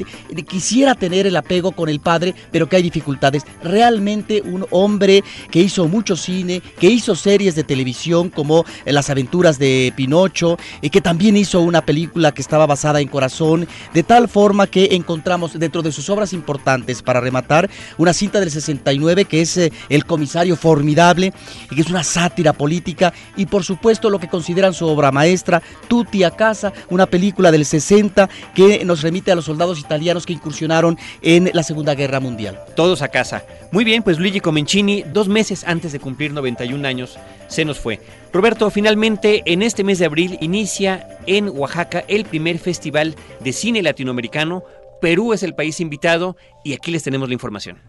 quisiera 0.48 0.94
tener 0.94 1.26
el 1.26 1.36
apego 1.36 1.72
con 1.72 1.88
el 1.88 2.00
padre, 2.00 2.34
pero 2.50 2.68
que 2.68 2.76
hay 2.76 2.82
dificultades. 2.82 3.44
Realmente 3.62 4.42
un 4.42 4.66
hombre 4.70 5.24
que 5.50 5.60
hizo 5.60 5.88
mucho 5.88 6.16
cine, 6.16 6.62
que 6.78 6.88
hizo 6.88 7.14
series 7.14 7.54
de 7.54 7.64
televisión, 7.64 8.13
como 8.34 8.64
Las 8.84 9.10
aventuras 9.10 9.58
de 9.58 9.92
Pinocho, 9.96 10.56
y 10.80 10.90
que 10.90 11.00
también 11.00 11.36
hizo 11.36 11.60
una 11.60 11.84
película 11.84 12.32
que 12.32 12.42
estaba 12.42 12.66
basada 12.66 13.00
en 13.00 13.08
Corazón, 13.08 13.66
de 13.92 14.02
tal 14.02 14.28
forma 14.28 14.66
que 14.66 14.88
encontramos 14.92 15.58
dentro 15.58 15.82
de 15.82 15.92
sus 15.92 16.08
obras 16.08 16.32
importantes, 16.32 17.02
para 17.02 17.20
rematar, 17.20 17.68
una 17.98 18.12
cinta 18.12 18.40
del 18.40 18.50
69 18.50 19.24
que 19.24 19.40
es 19.40 19.56
eh, 19.56 19.72
El 19.88 20.06
comisario 20.06 20.56
formidable, 20.56 21.32
y 21.70 21.74
que 21.74 21.80
es 21.80 21.90
una 21.90 22.04
sátira 22.04 22.52
política, 22.52 23.12
y 23.36 23.46
por 23.46 23.64
supuesto 23.64 24.10
lo 24.10 24.18
que 24.18 24.28
consideran 24.28 24.74
su 24.74 24.86
obra 24.86 25.10
maestra, 25.10 25.62
Tutti 25.88 26.22
a 26.22 26.30
casa, 26.30 26.72
una 26.88 27.06
película 27.06 27.50
del 27.50 27.64
60 27.64 28.28
que 28.54 28.84
nos 28.84 29.02
remite 29.02 29.32
a 29.32 29.34
los 29.34 29.46
soldados 29.46 29.78
italianos 29.78 30.26
que 30.26 30.32
incursionaron 30.32 30.98
en 31.22 31.50
la 31.52 31.62
Segunda 31.62 31.94
Guerra 31.94 32.20
Mundial. 32.20 32.60
Todos 32.76 33.02
a 33.02 33.08
casa. 33.08 33.44
Muy 33.74 33.82
bien, 33.82 34.04
pues 34.04 34.20
Luigi 34.20 34.38
Comencini, 34.38 35.02
dos 35.02 35.26
meses 35.26 35.64
antes 35.64 35.90
de 35.90 35.98
cumplir 35.98 36.32
91 36.32 36.86
años, 36.86 37.18
se 37.48 37.64
nos 37.64 37.80
fue. 37.80 37.98
Roberto, 38.32 38.70
finalmente 38.70 39.42
en 39.46 39.62
este 39.62 39.82
mes 39.82 39.98
de 39.98 40.04
abril 40.04 40.38
inicia 40.40 41.18
en 41.26 41.48
Oaxaca 41.48 42.04
el 42.06 42.24
primer 42.24 42.60
festival 42.60 43.16
de 43.40 43.52
cine 43.52 43.82
latinoamericano. 43.82 44.62
Perú 45.00 45.32
es 45.32 45.42
el 45.42 45.56
país 45.56 45.80
invitado 45.80 46.36
y 46.62 46.74
aquí 46.74 46.92
les 46.92 47.02
tenemos 47.02 47.28
la 47.28 47.34
información. 47.34 47.82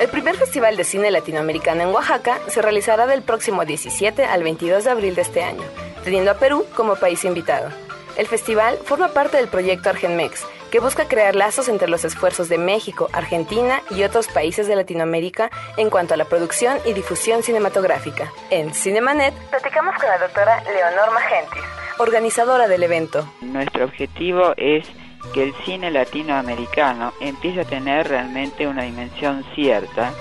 El 0.00 0.08
primer 0.08 0.34
Festival 0.34 0.76
de 0.76 0.82
Cine 0.82 1.12
Latinoamericano 1.12 1.82
en 1.82 1.90
Oaxaca 1.90 2.40
se 2.48 2.62
realizará 2.62 3.06
del 3.06 3.22
próximo 3.22 3.64
17 3.64 4.24
al 4.24 4.42
22 4.42 4.82
de 4.82 4.90
abril 4.90 5.14
de 5.14 5.22
este 5.22 5.44
año, 5.44 5.62
teniendo 6.02 6.32
a 6.32 6.34
Perú 6.34 6.64
como 6.74 6.96
país 6.96 7.24
invitado. 7.24 7.68
El 8.16 8.26
festival 8.26 8.76
forma 8.84 9.12
parte 9.12 9.36
del 9.36 9.46
proyecto 9.46 9.88
Argenmex, 9.88 10.44
que 10.70 10.80
busca 10.80 11.08
crear 11.08 11.34
lazos 11.34 11.68
entre 11.68 11.88
los 11.88 12.04
esfuerzos 12.04 12.48
de 12.48 12.58
México, 12.58 13.08
Argentina 13.12 13.82
y 13.90 14.04
otros 14.04 14.28
países 14.28 14.66
de 14.66 14.76
Latinoamérica 14.76 15.50
en 15.76 15.90
cuanto 15.90 16.14
a 16.14 16.16
la 16.16 16.24
producción 16.24 16.78
y 16.84 16.92
difusión 16.92 17.42
cinematográfica. 17.42 18.32
En 18.50 18.72
Cinemanet 18.72 19.34
platicamos 19.50 19.94
con 19.96 20.08
la 20.08 20.18
doctora 20.18 20.62
Leonor 20.64 21.12
Magentis, 21.12 21.62
organizadora 21.98 22.68
del 22.68 22.82
evento. 22.82 23.28
Nuestro 23.40 23.84
objetivo 23.84 24.54
es 24.56 24.86
que 25.34 25.42
el 25.42 25.54
cine 25.64 25.90
latinoamericano 25.90 27.12
empiece 27.20 27.60
a 27.60 27.64
tener 27.64 28.08
realmente 28.08 28.66
una 28.66 28.84
dimensión 28.84 29.44
cierta 29.54 30.12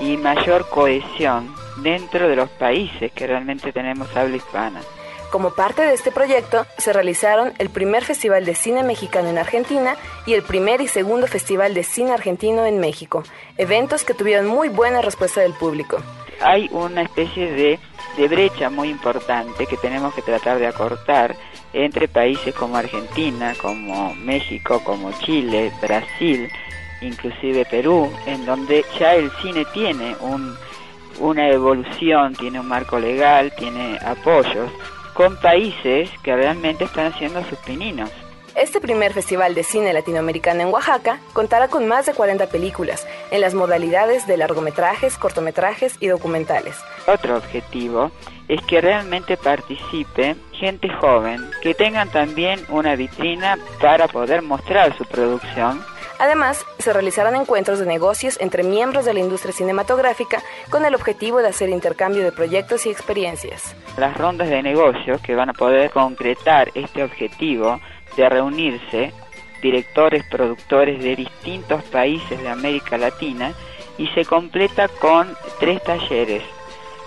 y 0.00 0.16
mayor 0.16 0.68
cohesión 0.68 1.54
dentro 1.76 2.28
de 2.28 2.36
los 2.36 2.50
países 2.50 3.12
que 3.12 3.26
realmente 3.26 3.72
tenemos 3.72 4.14
habla 4.16 4.36
hispana. 4.36 4.80
Como 5.32 5.54
parte 5.54 5.80
de 5.80 5.94
este 5.94 6.12
proyecto, 6.12 6.66
se 6.76 6.92
realizaron 6.92 7.54
el 7.56 7.70
primer 7.70 8.04
Festival 8.04 8.44
de 8.44 8.54
Cine 8.54 8.82
Mexicano 8.82 9.30
en 9.30 9.38
Argentina 9.38 9.96
y 10.26 10.34
el 10.34 10.42
primer 10.42 10.82
y 10.82 10.88
segundo 10.88 11.26
Festival 11.26 11.72
de 11.72 11.84
Cine 11.84 12.12
Argentino 12.12 12.66
en 12.66 12.78
México, 12.78 13.22
eventos 13.56 14.04
que 14.04 14.12
tuvieron 14.12 14.46
muy 14.46 14.68
buena 14.68 15.00
respuesta 15.00 15.40
del 15.40 15.54
público. 15.54 16.02
Hay 16.42 16.68
una 16.70 17.00
especie 17.00 17.50
de, 17.50 18.28
brecha 18.28 18.68
muy 18.68 18.90
importante 18.90 19.64
que 19.64 19.78
tenemos 19.78 20.12
que 20.12 20.20
tratar 20.20 20.58
de 20.58 20.66
acortar 20.66 21.34
entre 21.72 22.08
países 22.08 22.54
como 22.54 22.76
Argentina, 22.76 23.54
como 23.62 24.14
México, 24.16 24.82
como 24.84 25.12
Chile, 25.20 25.72
Brasil, 25.80 26.50
inclusive 27.00 27.64
Perú, 27.64 28.12
en 28.26 28.44
donde 28.44 28.84
ya 29.00 29.14
el 29.14 29.30
cine 29.40 29.64
tiene 29.72 30.14
un, 30.20 30.54
una 31.20 31.48
evolución, 31.48 32.34
tiene 32.34 32.60
un 32.60 32.68
marco 32.68 32.98
legal, 32.98 33.50
tiene 33.56 33.98
apoyos 34.04 34.70
con 35.14 35.36
países 35.36 36.10
que 36.22 36.34
realmente 36.34 36.84
están 36.84 37.12
haciendo 37.12 37.44
sus 37.44 37.58
pininos. 37.58 38.10
Este 38.54 38.82
primer 38.82 39.14
festival 39.14 39.54
de 39.54 39.62
cine 39.62 39.94
latinoamericano 39.94 40.60
en 40.60 40.68
Oaxaca 40.68 41.20
contará 41.32 41.68
con 41.68 41.88
más 41.88 42.04
de 42.04 42.12
40 42.12 42.48
películas 42.48 43.06
en 43.30 43.40
las 43.40 43.54
modalidades 43.54 44.26
de 44.26 44.36
largometrajes, 44.36 45.16
cortometrajes 45.16 45.96
y 46.00 46.08
documentales. 46.08 46.76
Otro 47.06 47.38
objetivo 47.38 48.10
es 48.48 48.60
que 48.66 48.82
realmente 48.82 49.38
participe 49.38 50.36
gente 50.52 50.90
joven, 50.90 51.50
que 51.62 51.74
tengan 51.74 52.10
también 52.10 52.60
una 52.68 52.94
vitrina 52.94 53.56
para 53.80 54.06
poder 54.06 54.42
mostrar 54.42 54.96
su 54.98 55.06
producción 55.06 55.82
Además, 56.22 56.64
se 56.78 56.92
realizarán 56.92 57.34
encuentros 57.34 57.80
de 57.80 57.84
negocios 57.84 58.38
entre 58.40 58.62
miembros 58.62 59.04
de 59.04 59.12
la 59.12 59.18
industria 59.18 59.52
cinematográfica 59.52 60.40
con 60.70 60.84
el 60.84 60.94
objetivo 60.94 61.42
de 61.42 61.48
hacer 61.48 61.68
intercambio 61.68 62.22
de 62.22 62.30
proyectos 62.30 62.86
y 62.86 62.90
experiencias. 62.90 63.74
Las 63.96 64.16
rondas 64.16 64.48
de 64.48 64.62
negocios 64.62 65.20
que 65.20 65.34
van 65.34 65.50
a 65.50 65.52
poder 65.52 65.90
concretar 65.90 66.70
este 66.76 67.02
objetivo 67.02 67.80
de 68.16 68.28
reunirse 68.28 69.12
directores, 69.62 70.22
productores 70.30 71.02
de 71.02 71.16
distintos 71.16 71.82
países 71.86 72.40
de 72.40 72.48
América 72.48 72.96
Latina 72.96 73.52
y 73.98 74.06
se 74.14 74.24
completa 74.24 74.86
con 74.86 75.26
tres 75.58 75.82
talleres, 75.82 76.44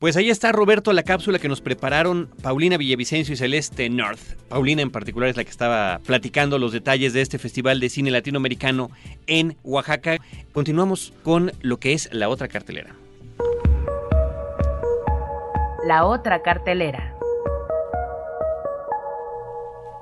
Pues 0.00 0.16
ahí 0.16 0.30
está 0.30 0.50
Roberto, 0.50 0.94
la 0.94 1.02
cápsula 1.02 1.38
que 1.38 1.46
nos 1.46 1.60
prepararon 1.60 2.30
Paulina 2.42 2.78
Villavicencio 2.78 3.34
y 3.34 3.36
Celeste 3.36 3.90
North. 3.90 4.18
Paulina 4.48 4.80
en 4.80 4.90
particular 4.90 5.28
es 5.28 5.36
la 5.36 5.44
que 5.44 5.50
estaba 5.50 5.98
platicando 5.98 6.58
los 6.58 6.72
detalles 6.72 7.12
de 7.12 7.20
este 7.20 7.38
Festival 7.38 7.80
de 7.80 7.90
Cine 7.90 8.10
Latinoamericano 8.10 8.90
en 9.26 9.58
Oaxaca. 9.62 10.16
Continuamos 10.54 11.12
con 11.22 11.52
lo 11.60 11.76
que 11.76 11.92
es 11.92 12.08
la 12.14 12.30
otra 12.30 12.48
cartelera. 12.48 12.94
La 15.86 16.06
otra 16.06 16.40
cartelera. 16.40 17.19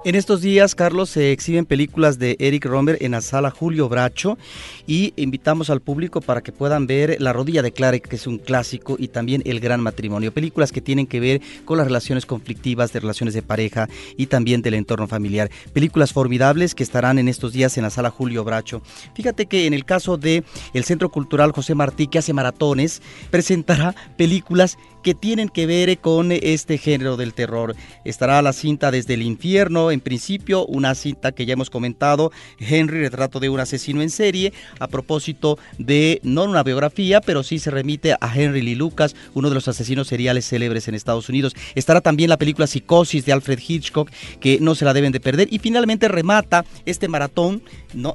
En 0.05 0.15
estos 0.15 0.41
días, 0.41 0.77
Carlos, 0.77 1.11
se 1.11 1.33
exhiben 1.33 1.67
películas 1.67 2.21
de 2.21 2.37
Eric 2.39 2.67
Romer 2.67 2.99
en 3.01 3.11
la 3.11 3.21
sala 3.21 3.51
Julio 3.51 3.89
Bracho 3.89 4.39
y 4.87 5.13
invitamos 5.17 5.71
al 5.71 5.81
público 5.81 6.21
para 6.21 6.41
que 6.41 6.53
puedan 6.53 6.87
ver 6.87 7.17
La 7.21 7.33
rodilla 7.33 7.63
de 7.63 7.73
Clark, 7.73 8.03
que 8.03 8.15
es 8.15 8.29
un 8.29 8.39
clásico, 8.39 8.95
y 8.97 9.09
también 9.09 9.43
El 9.45 9.59
gran 9.59 9.81
matrimonio. 9.81 10.33
Películas 10.33 10.71
que 10.71 10.81
tienen 10.81 11.09
que 11.09 11.19
ver 11.19 11.41
con 11.65 11.79
las 11.79 11.89
relaciones 11.89 12.27
conflictivas, 12.27 12.93
de 12.93 13.01
relaciones 13.01 13.35
de 13.35 13.43
pareja 13.43 13.89
y 14.17 14.27
también 14.27 14.63
del 14.63 14.75
entorno 14.75 15.09
familiar. 15.09 15.51
Películas 15.73 16.13
formidables 16.13 16.77
que 16.77 16.85
estarán 16.85 17.19
en 17.19 17.27
estos 17.27 17.53
días 17.53 17.77
en 17.77 17.83
la 17.83 17.91
sala 17.91 18.11
Julio 18.11 18.45
Bracho. 18.45 18.83
Fíjate 19.15 19.47
que 19.47 19.67
en 19.67 19.75
el 19.75 19.85
caso 19.85 20.17
de 20.17 20.45
el 20.75 20.85
Centro 20.85 21.11
Cultural 21.11 21.51
José 21.51 21.75
Martí, 21.75 22.07
que 22.07 22.21
hace 22.21 22.33
maratones, 22.33 23.03
presentará 23.33 23.97
películas 24.17 24.79
que 25.09 25.15
tienen 25.15 25.49
que 25.49 25.65
ver 25.65 25.97
con 26.01 26.33
este 26.33 26.77
género 26.77 27.17
del 27.17 27.33
terror. 27.33 27.75
Estará 28.05 28.43
la 28.43 28.53
cinta 28.53 28.91
Desde 28.91 29.15
el 29.15 29.23
Infierno, 29.23 29.91
en 29.91 30.01
principio, 30.01 30.67
una 30.67 30.95
cinta 30.95 31.33
que 31.33 31.47
ya 31.47 31.55
hemos 31.55 31.71
comentado, 31.71 32.31
Henry, 32.59 33.01
retrato 33.01 33.41
de 33.41 33.49
un 33.49 33.59
asesino 33.59 34.03
en 34.03 34.11
serie, 34.11 34.53
a 34.79 34.87
propósito 34.87 35.59
de, 35.79 36.21
no 36.25 36.45
una 36.45 36.63
biografía, 36.63 37.23
pero 37.23 37.43
sí 37.43 37.59
se 37.59 37.71
remite 37.71 38.17
a 38.21 38.31
Henry 38.35 38.61
Lee 38.61 38.75
Lucas, 38.75 39.17
uno 39.33 39.49
de 39.49 39.55
los 39.55 39.67
asesinos 39.67 40.09
seriales 40.09 40.47
célebres 40.47 40.89
en 40.89 40.95
Estados 40.95 41.31
Unidos. 41.31 41.57
Estará 41.75 42.03
también 42.03 42.29
la 42.29 42.37
película 42.37 42.67
Psicosis 42.67 43.25
de 43.25 43.33
Alfred 43.33 43.61
Hitchcock, 43.67 44.11
que 44.41 44.59
no 44.61 44.75
se 44.75 44.85
la 44.85 44.93
deben 44.93 45.13
de 45.13 45.21
perder. 45.21 45.49
Y 45.51 45.59
finalmente 45.59 46.09
remata 46.09 46.67
este 46.85 47.09
maratón. 47.09 47.63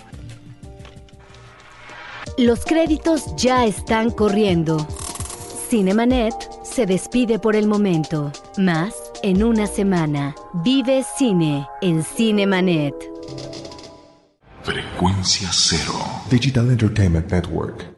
Los 2.39 2.65
créditos 2.67 3.35
ya 3.37 3.65
están 3.65 4.11
corriendo. 4.11 4.87
Cinemanet 5.71 6.35
se 6.63 6.85
despide 6.85 7.39
por 7.39 7.57
el 7.57 7.67
momento. 7.67 8.31
Más 8.59 8.95
en 9.23 9.43
una 9.43 9.67
semana. 9.67 10.35
Vive 10.63 11.03
cine 11.17 11.67
en 11.81 12.05
Cinemanet. 12.05 12.95
Frecuencia 14.63 15.49
cero. 15.51 15.95
Digital 16.31 16.71
Entertainment 16.71 17.33
Network. 17.33 17.96